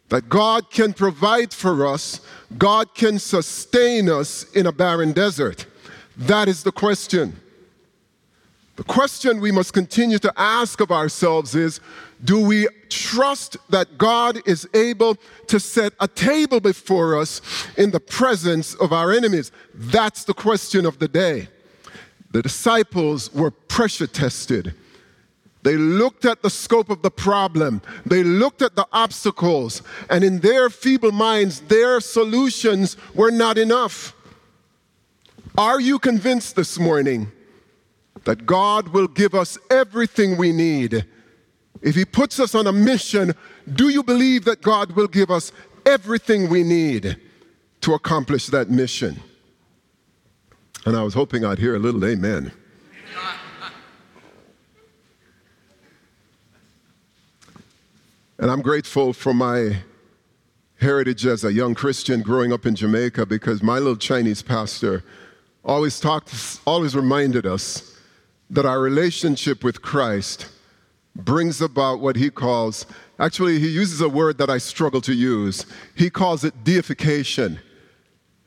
that 0.09 0.29
God 0.29 0.69
can 0.69 0.93
provide 0.93 1.53
for 1.53 1.87
us, 1.87 2.21
God 2.57 2.93
can 2.93 3.19
sustain 3.19 4.09
us 4.09 4.43
in 4.51 4.67
a 4.67 4.71
barren 4.71 5.11
desert? 5.11 5.65
That 6.17 6.47
is 6.47 6.63
the 6.63 6.71
question. 6.71 7.39
The 8.75 8.83
question 8.83 9.39
we 9.39 9.51
must 9.51 9.73
continue 9.73 10.19
to 10.19 10.33
ask 10.35 10.81
of 10.81 10.91
ourselves 10.91 11.55
is 11.55 11.79
do 12.23 12.45
we 12.45 12.67
trust 12.89 13.57
that 13.69 13.97
God 13.97 14.39
is 14.45 14.67
able 14.73 15.17
to 15.47 15.59
set 15.59 15.93
a 15.99 16.07
table 16.07 16.59
before 16.59 17.17
us 17.17 17.41
in 17.77 17.91
the 17.91 17.99
presence 17.99 18.73
of 18.75 18.91
our 18.91 19.11
enemies? 19.11 19.51
That's 19.73 20.23
the 20.23 20.33
question 20.33 20.85
of 20.85 20.99
the 20.99 21.07
day. 21.07 21.47
The 22.31 22.41
disciples 22.41 23.33
were 23.33 23.51
pressure 23.51 24.07
tested. 24.07 24.73
They 25.65 25.75
looked 25.75 26.23
at 26.23 26.41
the 26.41 26.49
scope 26.49 26.89
of 26.89 27.01
the 27.01 27.12
problem, 27.12 27.82
they 28.06 28.23
looked 28.23 28.62
at 28.62 28.78
the 28.78 28.88
obstacles, 28.93 29.82
and 30.10 30.23
in 30.23 30.39
their 30.39 30.69
feeble 30.69 31.12
minds, 31.12 31.60
their 31.60 31.99
solutions 31.99 32.95
were 33.13 33.32
not 33.32 33.58
enough. 33.58 34.15
Are 35.58 35.82
you 35.82 35.99
convinced 35.99 36.56
this 36.56 36.80
morning 36.80 37.32
that 38.25 38.45
God 38.45 38.89
will 38.89 39.08
give 39.08 39.34
us 39.34 39.58
everything 39.69 40.36
we 40.38 40.51
need. 40.51 41.06
If 41.82 41.95
He 41.95 42.06
puts 42.06 42.39
us 42.39 42.54
on 42.54 42.67
a 42.67 42.73
mission, 42.73 43.34
do 43.73 43.89
you 43.89 44.04
believe 44.04 44.45
that 44.45 44.62
God 44.62 44.91
will 44.91 45.08
give 45.08 45.32
us 45.32 45.51
everything 45.86 46.49
we 46.49 46.63
need 46.63 47.17
to 47.82 47.93
accomplish 47.93 48.47
that 48.47 48.69
mission? 48.69 49.21
And 50.86 50.95
I 50.95 51.04
was 51.04 51.13
hoping 51.13 51.45
I'd 51.45 51.60
hear 51.60 51.75
a 51.75 51.80
little 51.80 52.04
amen. 52.06 52.51
And 58.37 58.51
I'm 58.51 58.61
grateful 58.61 59.13
for 59.13 59.33
my 59.33 59.77
heritage 60.81 61.25
as 61.25 61.45
a 61.45 61.53
young 61.53 61.73
Christian 61.73 62.21
growing 62.21 62.51
up 62.51 62.65
in 62.65 62.75
Jamaica 62.75 63.25
because 63.25 63.63
my 63.63 63.79
little 63.79 63.95
Chinese 63.95 64.41
pastor 64.41 65.05
always 65.63 66.01
talked, 66.01 66.59
always 66.67 66.97
reminded 66.97 67.45
us 67.45 67.97
that 68.49 68.65
our 68.65 68.81
relationship 68.81 69.63
with 69.63 69.81
Christ 69.81 70.49
brings 71.15 71.61
about 71.61 72.01
what 72.01 72.17
he 72.17 72.29
calls, 72.29 72.85
actually, 73.19 73.57
he 73.57 73.69
uses 73.69 74.01
a 74.01 74.09
word 74.09 74.37
that 74.37 74.49
I 74.49 74.57
struggle 74.57 74.99
to 75.01 75.13
use. 75.13 75.65
He 75.95 76.09
calls 76.09 76.43
it 76.43 76.65
deification. 76.65 77.57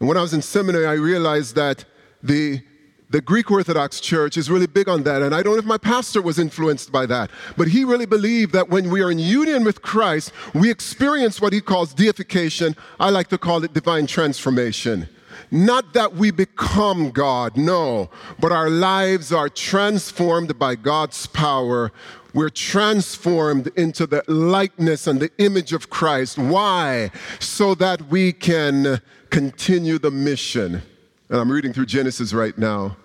And 0.00 0.08
when 0.08 0.18
I 0.18 0.20
was 0.20 0.34
in 0.34 0.42
seminary, 0.42 0.86
I 0.86 0.92
realized 0.92 1.56
that 1.56 1.86
the, 2.22 2.62
the 3.10 3.20
Greek 3.20 3.50
Orthodox 3.50 4.00
Church 4.00 4.36
is 4.36 4.50
really 4.50 4.66
big 4.66 4.88
on 4.88 5.02
that. 5.04 5.22
And 5.22 5.34
I 5.34 5.42
don't 5.42 5.54
know 5.54 5.58
if 5.58 5.64
my 5.64 5.78
pastor 5.78 6.20
was 6.20 6.38
influenced 6.38 6.92
by 6.92 7.06
that, 7.06 7.30
but 7.56 7.68
he 7.68 7.84
really 7.84 8.06
believed 8.06 8.52
that 8.52 8.68
when 8.68 8.90
we 8.90 9.02
are 9.02 9.10
in 9.10 9.18
union 9.18 9.64
with 9.64 9.82
Christ, 9.82 10.32
we 10.54 10.70
experience 10.70 11.40
what 11.40 11.52
he 11.52 11.60
calls 11.60 11.94
deification. 11.94 12.76
I 13.00 13.10
like 13.10 13.28
to 13.28 13.38
call 13.38 13.64
it 13.64 13.72
divine 13.72 14.06
transformation. 14.06 15.08
Not 15.50 15.94
that 15.94 16.14
we 16.14 16.30
become 16.30 17.10
God, 17.10 17.56
no, 17.56 18.10
but 18.38 18.52
our 18.52 18.68
lives 18.68 19.32
are 19.32 19.48
transformed 19.48 20.58
by 20.58 20.74
God's 20.74 21.26
power 21.26 21.90
we're 22.34 22.50
transformed 22.50 23.68
into 23.74 24.06
the 24.06 24.22
likeness 24.28 25.06
and 25.06 25.18
the 25.18 25.30
image 25.38 25.72
of 25.72 25.90
Christ. 25.90 26.38
Why? 26.38 27.10
So 27.40 27.74
that 27.76 28.02
we 28.08 28.32
can 28.32 29.00
continue 29.30 29.98
the 29.98 30.10
mission. 30.10 30.82
And 31.30 31.40
I'm 31.40 31.50
reading 31.50 31.72
through 31.72 31.86
Genesis 31.86 32.32
right 32.32 32.56
now. 32.56 32.96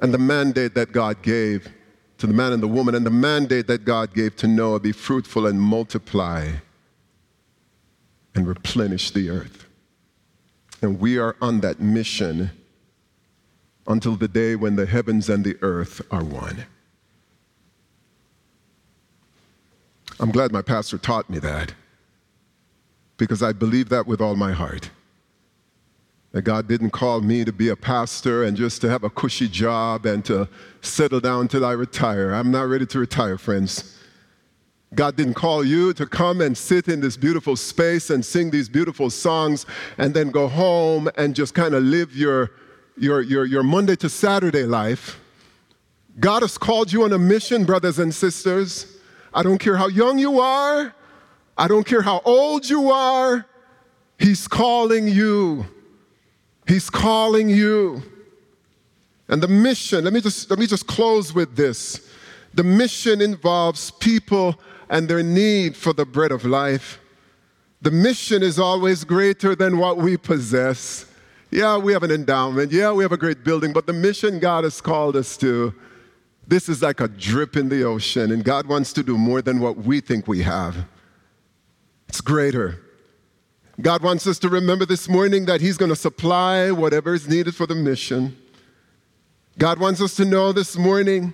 And 0.00 0.14
the 0.14 0.18
mandate 0.18 0.74
that 0.74 0.92
God 0.92 1.22
gave 1.22 1.68
to 2.18 2.26
the 2.26 2.34
man 2.34 2.52
and 2.52 2.62
the 2.62 2.68
woman, 2.68 2.94
and 2.94 3.04
the 3.04 3.10
mandate 3.10 3.66
that 3.66 3.84
God 3.84 4.14
gave 4.14 4.36
to 4.36 4.46
Noah 4.46 4.80
be 4.80 4.92
fruitful 4.92 5.46
and 5.46 5.60
multiply 5.60 6.50
and 8.34 8.46
replenish 8.46 9.10
the 9.10 9.30
earth. 9.30 9.66
And 10.82 11.00
we 11.00 11.18
are 11.18 11.34
on 11.40 11.60
that 11.60 11.80
mission 11.80 12.50
until 13.86 14.16
the 14.16 14.28
day 14.28 14.54
when 14.54 14.76
the 14.76 14.86
heavens 14.86 15.28
and 15.30 15.44
the 15.44 15.56
earth 15.62 16.02
are 16.10 16.22
one. 16.22 16.66
I'm 20.18 20.30
glad 20.30 20.52
my 20.52 20.62
pastor 20.62 20.98
taught 20.98 21.30
me 21.30 21.38
that 21.38 21.72
because 23.16 23.42
I 23.42 23.52
believe 23.52 23.88
that 23.88 24.06
with 24.06 24.20
all 24.20 24.36
my 24.36 24.52
heart. 24.52 24.90
That 26.32 26.42
God 26.42 26.68
didn't 26.68 26.90
call 26.90 27.20
me 27.20 27.44
to 27.44 27.52
be 27.52 27.68
a 27.68 27.76
pastor 27.76 28.44
and 28.44 28.56
just 28.56 28.80
to 28.82 28.88
have 28.88 29.02
a 29.02 29.10
cushy 29.10 29.48
job 29.48 30.06
and 30.06 30.24
to 30.26 30.48
settle 30.80 31.20
down 31.20 31.48
till 31.48 31.64
I 31.64 31.72
retire. 31.72 32.32
I'm 32.32 32.52
not 32.52 32.68
ready 32.68 32.86
to 32.86 32.98
retire, 33.00 33.36
friends. 33.36 33.96
God 34.94 35.16
didn't 35.16 35.34
call 35.34 35.64
you 35.64 35.92
to 35.94 36.06
come 36.06 36.40
and 36.40 36.56
sit 36.56 36.88
in 36.88 37.00
this 37.00 37.16
beautiful 37.16 37.56
space 37.56 38.10
and 38.10 38.24
sing 38.24 38.50
these 38.50 38.68
beautiful 38.68 39.08
songs 39.08 39.66
and 39.98 40.14
then 40.14 40.30
go 40.30 40.48
home 40.48 41.08
and 41.16 41.34
just 41.34 41.54
kind 41.54 41.74
of 41.74 41.84
live 41.84 42.14
your, 42.16 42.50
your, 42.96 43.20
your, 43.20 43.44
your 43.44 43.62
Monday 43.62 43.94
to 43.96 44.08
Saturday 44.08 44.64
life. 44.64 45.20
God 46.18 46.42
has 46.42 46.58
called 46.58 46.92
you 46.92 47.04
on 47.04 47.12
a 47.12 47.18
mission, 47.18 47.64
brothers 47.64 48.00
and 48.00 48.12
sisters. 48.12 48.98
I 49.32 49.44
don't 49.44 49.58
care 49.58 49.76
how 49.76 49.86
young 49.86 50.18
you 50.18 50.40
are, 50.40 50.92
I 51.56 51.68
don't 51.68 51.86
care 51.86 52.02
how 52.02 52.20
old 52.24 52.68
you 52.68 52.90
are, 52.90 53.46
He's 54.18 54.48
calling 54.48 55.06
you. 55.06 55.66
He's 56.70 56.88
calling 56.88 57.48
you. 57.48 58.00
And 59.28 59.42
the 59.42 59.48
mission, 59.48 60.04
let 60.04 60.12
me 60.12 60.20
just, 60.20 60.48
let 60.50 60.58
me 60.60 60.68
just 60.68 60.86
close 60.86 61.34
with 61.34 61.56
this. 61.56 62.08
The 62.54 62.62
mission 62.62 63.20
involves 63.20 63.90
people 63.90 64.54
and 64.88 65.08
their 65.08 65.24
need 65.24 65.76
for 65.76 65.92
the 65.92 66.06
bread 66.06 66.30
of 66.30 66.44
life. 66.44 67.00
The 67.82 67.90
mission 67.90 68.44
is 68.44 68.60
always 68.60 69.02
greater 69.02 69.56
than 69.56 69.78
what 69.78 69.96
we 69.96 70.16
possess. 70.16 71.06
Yeah, 71.50 71.76
we 71.76 71.92
have 71.92 72.04
an 72.04 72.12
endowment. 72.12 72.70
Yeah, 72.70 72.92
we 72.92 73.02
have 73.02 73.10
a 73.10 73.16
great 73.16 73.42
building, 73.42 73.72
but 73.72 73.88
the 73.88 73.92
mission 73.92 74.38
God 74.38 74.62
has 74.62 74.80
called 74.80 75.16
us 75.16 75.36
to 75.38 75.74
this 76.46 76.68
is 76.68 76.82
like 76.82 77.00
a 77.00 77.08
drip 77.08 77.56
in 77.56 77.68
the 77.68 77.82
ocean, 77.82 78.30
and 78.30 78.44
God 78.44 78.66
wants 78.66 78.92
to 78.92 79.02
do 79.02 79.18
more 79.18 79.42
than 79.42 79.58
what 79.58 79.78
we 79.78 80.00
think 80.00 80.28
we 80.28 80.42
have. 80.42 80.76
It's 82.08 82.20
greater. 82.20 82.80
God 83.80 84.02
wants 84.02 84.26
us 84.26 84.38
to 84.40 84.48
remember 84.48 84.84
this 84.84 85.08
morning 85.08 85.46
that 85.46 85.60
He's 85.60 85.78
going 85.78 85.88
to 85.88 85.96
supply 85.96 86.70
whatever 86.70 87.14
is 87.14 87.28
needed 87.28 87.54
for 87.54 87.66
the 87.66 87.74
mission. 87.74 88.36
God 89.58 89.78
wants 89.78 90.02
us 90.02 90.14
to 90.16 90.24
know 90.24 90.52
this 90.52 90.76
morning 90.76 91.32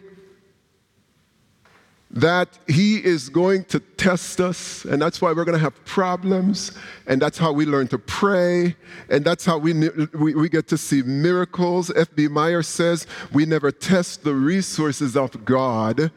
that 2.10 2.48
He 2.68 3.04
is 3.04 3.28
going 3.28 3.64
to 3.64 3.80
test 3.80 4.40
us, 4.40 4.84
and 4.84 5.02
that's 5.02 5.20
why 5.20 5.32
we're 5.32 5.44
going 5.44 5.58
to 5.58 5.64
have 5.64 5.84
problems, 5.84 6.72
and 7.06 7.20
that's 7.20 7.36
how 7.36 7.52
we 7.52 7.66
learn 7.66 7.88
to 7.88 7.98
pray, 7.98 8.76
and 9.08 9.24
that's 9.24 9.44
how 9.44 9.58
we, 9.58 9.88
we, 10.14 10.34
we 10.34 10.48
get 10.48 10.68
to 10.68 10.78
see 10.78 11.02
miracles. 11.02 11.90
F.B. 11.96 12.28
Meyer 12.28 12.62
says 12.62 13.06
we 13.32 13.44
never 13.44 13.72
test 13.72 14.22
the 14.22 14.34
resources 14.34 15.16
of 15.16 15.44
God 15.44 16.12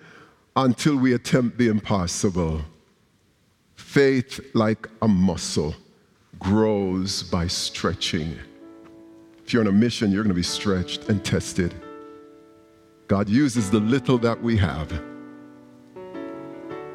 until 0.56 0.96
we 0.96 1.14
attempt 1.14 1.58
the 1.58 1.70
impossible. 1.70 2.62
Faith, 3.76 4.40
like 4.54 4.88
a 5.02 5.08
muscle, 5.08 5.74
grows 6.40 7.24
by 7.24 7.48
stretching. 7.48 8.38
If 9.46 9.54
you're 9.54 9.62
on 9.62 9.68
a 9.68 9.72
mission, 9.72 10.12
you're 10.12 10.24
going 10.24 10.30
to 10.30 10.36
be 10.36 10.44
stretched 10.44 11.10
and 11.10 11.24
tested. 11.24 11.74
God 13.08 13.28
uses 13.28 13.70
the 13.70 13.80
little 13.80 14.18
that 14.20 14.42
we 14.42 14.56
have 14.58 14.92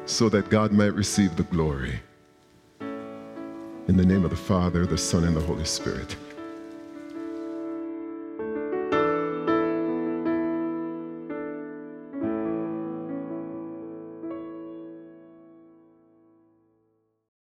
so 0.05 0.29
that 0.29 0.49
God 0.49 0.71
might 0.71 0.93
receive 0.93 1.35
the 1.35 1.43
glory. 1.43 1.99
In 2.79 3.97
the 3.97 4.05
name 4.05 4.23
of 4.23 4.31
the 4.31 4.35
Father, 4.35 4.85
the 4.85 4.97
Son, 4.97 5.23
and 5.25 5.35
the 5.35 5.41
Holy 5.41 5.65
Spirit. 5.65 6.15